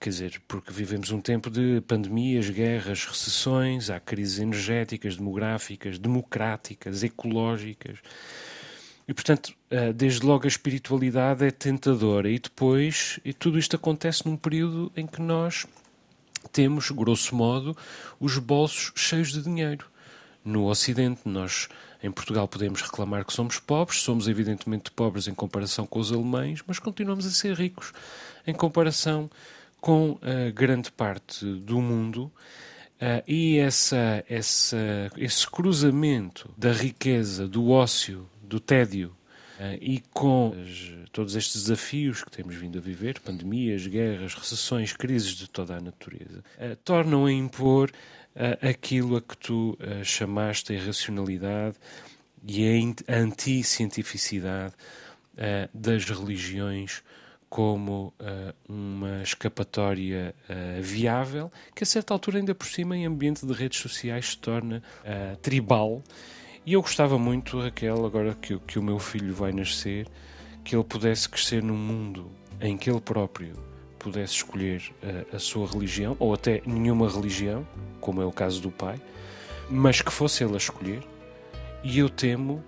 Quer 0.00 0.08
dizer, 0.08 0.42
porque 0.48 0.72
vivemos 0.72 1.10
um 1.10 1.20
tempo 1.20 1.50
de 1.50 1.82
pandemias, 1.82 2.48
guerras, 2.48 3.04
recessões, 3.04 3.90
há 3.90 4.00
crises 4.00 4.38
energéticas, 4.38 5.14
demográficas, 5.14 5.98
democráticas, 5.98 7.02
ecológicas. 7.02 7.98
E, 9.06 9.12
portanto, 9.12 9.52
eh, 9.70 9.92
desde 9.92 10.24
logo 10.24 10.46
a 10.46 10.48
espiritualidade 10.48 11.44
é 11.44 11.50
tentadora. 11.50 12.30
E 12.30 12.38
depois, 12.38 13.20
e 13.22 13.34
tudo 13.34 13.58
isto 13.58 13.76
acontece 13.76 14.26
num 14.26 14.38
período 14.38 14.90
em 14.96 15.06
que 15.06 15.20
nós 15.20 15.66
temos, 16.50 16.90
grosso 16.90 17.34
modo, 17.34 17.76
os 18.18 18.38
bolsos 18.38 18.92
cheios 18.96 19.30
de 19.30 19.42
dinheiro. 19.42 19.84
No 20.42 20.70
Ocidente, 20.70 21.20
nós, 21.26 21.68
em 22.02 22.10
Portugal, 22.10 22.48
podemos 22.48 22.80
reclamar 22.80 23.26
que 23.26 23.34
somos 23.34 23.58
pobres, 23.58 24.00
somos 24.00 24.28
evidentemente 24.28 24.90
pobres 24.90 25.28
em 25.28 25.34
comparação 25.34 25.84
com 25.84 25.98
os 25.98 26.10
alemães, 26.10 26.62
mas 26.66 26.78
continuamos 26.78 27.26
a 27.26 27.30
ser 27.30 27.54
ricos 27.54 27.92
em 28.46 28.54
comparação 28.54 29.28
com 29.80 30.18
a 30.22 30.50
grande 30.50 30.90
parte 30.90 31.44
do 31.44 31.80
mundo. 31.80 32.30
Uh, 33.00 33.24
e 33.26 33.58
essa, 33.58 34.22
essa, 34.28 35.10
esse 35.16 35.46
cruzamento 35.46 36.50
da 36.54 36.70
riqueza, 36.70 37.48
do 37.48 37.70
ócio, 37.70 38.28
do 38.42 38.60
tédio 38.60 39.16
uh, 39.58 39.72
e 39.80 40.02
com 40.12 40.54
as, 40.54 41.08
todos 41.10 41.34
estes 41.34 41.62
desafios 41.62 42.22
que 42.22 42.30
temos 42.30 42.56
vindo 42.56 42.76
a 42.76 42.80
viver 42.82 43.18
pandemias, 43.20 43.86
guerras, 43.86 44.34
recessões, 44.34 44.92
crises 44.92 45.30
de 45.30 45.48
toda 45.48 45.78
a 45.78 45.80
natureza 45.80 46.44
uh, 46.58 46.76
tornam 46.84 47.24
a 47.24 47.32
impor 47.32 47.90
aquilo 48.62 49.16
a 49.16 49.20
que 49.20 49.36
tu 49.36 49.76
chamaste 50.04 50.72
a 50.72 50.76
irracionalidade 50.76 51.76
e 52.46 52.94
a 53.08 53.12
anti-cientificidade 53.16 54.72
das 55.74 56.04
religiões 56.04 57.02
como 57.50 58.14
uh, 58.20 58.54
uma 58.72 59.22
escapatória 59.24 60.32
uh, 60.48 60.80
viável, 60.80 61.50
que 61.74 61.82
a 61.82 61.86
certa 61.86 62.14
altura, 62.14 62.38
ainda 62.38 62.54
por 62.54 62.66
cima, 62.68 62.96
em 62.96 63.04
ambiente 63.04 63.44
de 63.44 63.52
redes 63.52 63.80
sociais, 63.80 64.30
se 64.30 64.38
torna 64.38 64.80
uh, 65.00 65.36
tribal. 65.38 66.00
E 66.64 66.74
eu 66.74 66.80
gostava 66.80 67.18
muito, 67.18 67.58
Raquel, 67.58 68.06
agora 68.06 68.34
que, 68.40 68.56
que 68.60 68.78
o 68.78 68.82
meu 68.82 69.00
filho 69.00 69.34
vai 69.34 69.50
nascer, 69.50 70.06
que 70.62 70.76
ele 70.76 70.84
pudesse 70.84 71.28
crescer 71.28 71.60
num 71.60 71.76
mundo 71.76 72.30
em 72.60 72.78
que 72.78 72.88
ele 72.88 73.00
próprio 73.00 73.52
pudesse 73.98 74.34
escolher 74.34 74.82
a 75.30 75.38
sua 75.38 75.66
religião, 75.66 76.16
ou 76.18 76.32
até 76.32 76.62
nenhuma 76.64 77.10
religião, 77.10 77.66
como 78.00 78.22
é 78.22 78.24
o 78.24 78.32
caso 78.32 78.62
do 78.62 78.70
pai, 78.70 78.98
mas 79.68 80.00
que 80.00 80.10
fosse 80.10 80.42
ele 80.44 80.54
a 80.54 80.56
escolher. 80.56 81.02
E 81.82 81.98
eu 81.98 82.08
temo 82.08 82.64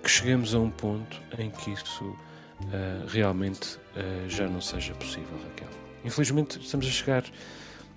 que 0.00 0.08
chegemos 0.08 0.54
a 0.54 0.60
um 0.60 0.70
ponto 0.70 1.20
em 1.38 1.50
que 1.50 1.72
isso 1.72 2.16
uh, 2.60 3.06
realmente 3.08 3.78
uh, 3.96 4.28
já 4.28 4.46
não 4.48 4.60
seja 4.60 4.94
possível, 4.94 5.36
Raquel. 5.44 5.68
Infelizmente, 6.04 6.60
estamos 6.60 6.86
a 6.86 6.90
chegar 6.90 7.24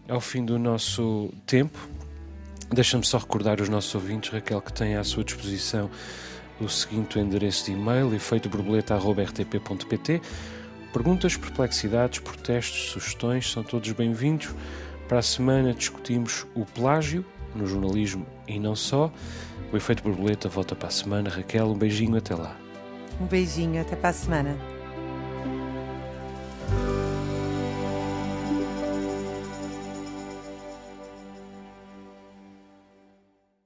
ao 0.07 0.21
fim 0.21 0.45
do 0.45 0.57
nosso 0.57 1.29
tempo. 1.45 1.77
Deixa-me 2.69 3.05
só 3.05 3.17
recordar 3.17 3.59
os 3.61 3.69
nossos 3.69 3.93
ouvintes, 3.95 4.31
Raquel, 4.31 4.61
que 4.61 4.73
têm 4.73 4.95
à 4.95 5.03
sua 5.03 5.23
disposição 5.23 5.89
o 6.59 6.67
seguinte 6.67 7.19
endereço 7.19 7.65
de 7.65 7.73
e-mail, 7.73 8.11
efeitoborboleta.rtp.pt. 8.13 10.21
Perguntas, 10.91 11.37
perplexidades, 11.37 12.17
protestos, 12.19 12.89
sugestões 12.91 13.51
são 13.51 13.63
todos 13.63 13.91
bem-vindos. 13.91 14.49
Para 15.07 15.19
a 15.19 15.23
semana 15.23 15.71
discutimos 15.73 16.47
o 16.55 16.65
plágio 16.65 17.23
no 17.55 17.67
jornalismo 17.67 18.25
e 18.47 18.59
não 18.59 18.75
só. 18.75 19.13
O 19.71 19.77
Efeito 19.77 20.01
Borboleta 20.01 20.49
volta 20.49 20.75
para 20.75 20.87
a 20.87 20.91
semana. 20.91 21.29
Raquel, 21.29 21.67
um 21.67 21.77
beijinho, 21.77 22.17
até 22.17 22.33
lá. 22.35 22.66
Um 23.19 23.25
beijinho, 23.25 23.81
até 23.81 23.95
para 23.95 24.09
a 24.09 24.13
semana. 24.13 24.76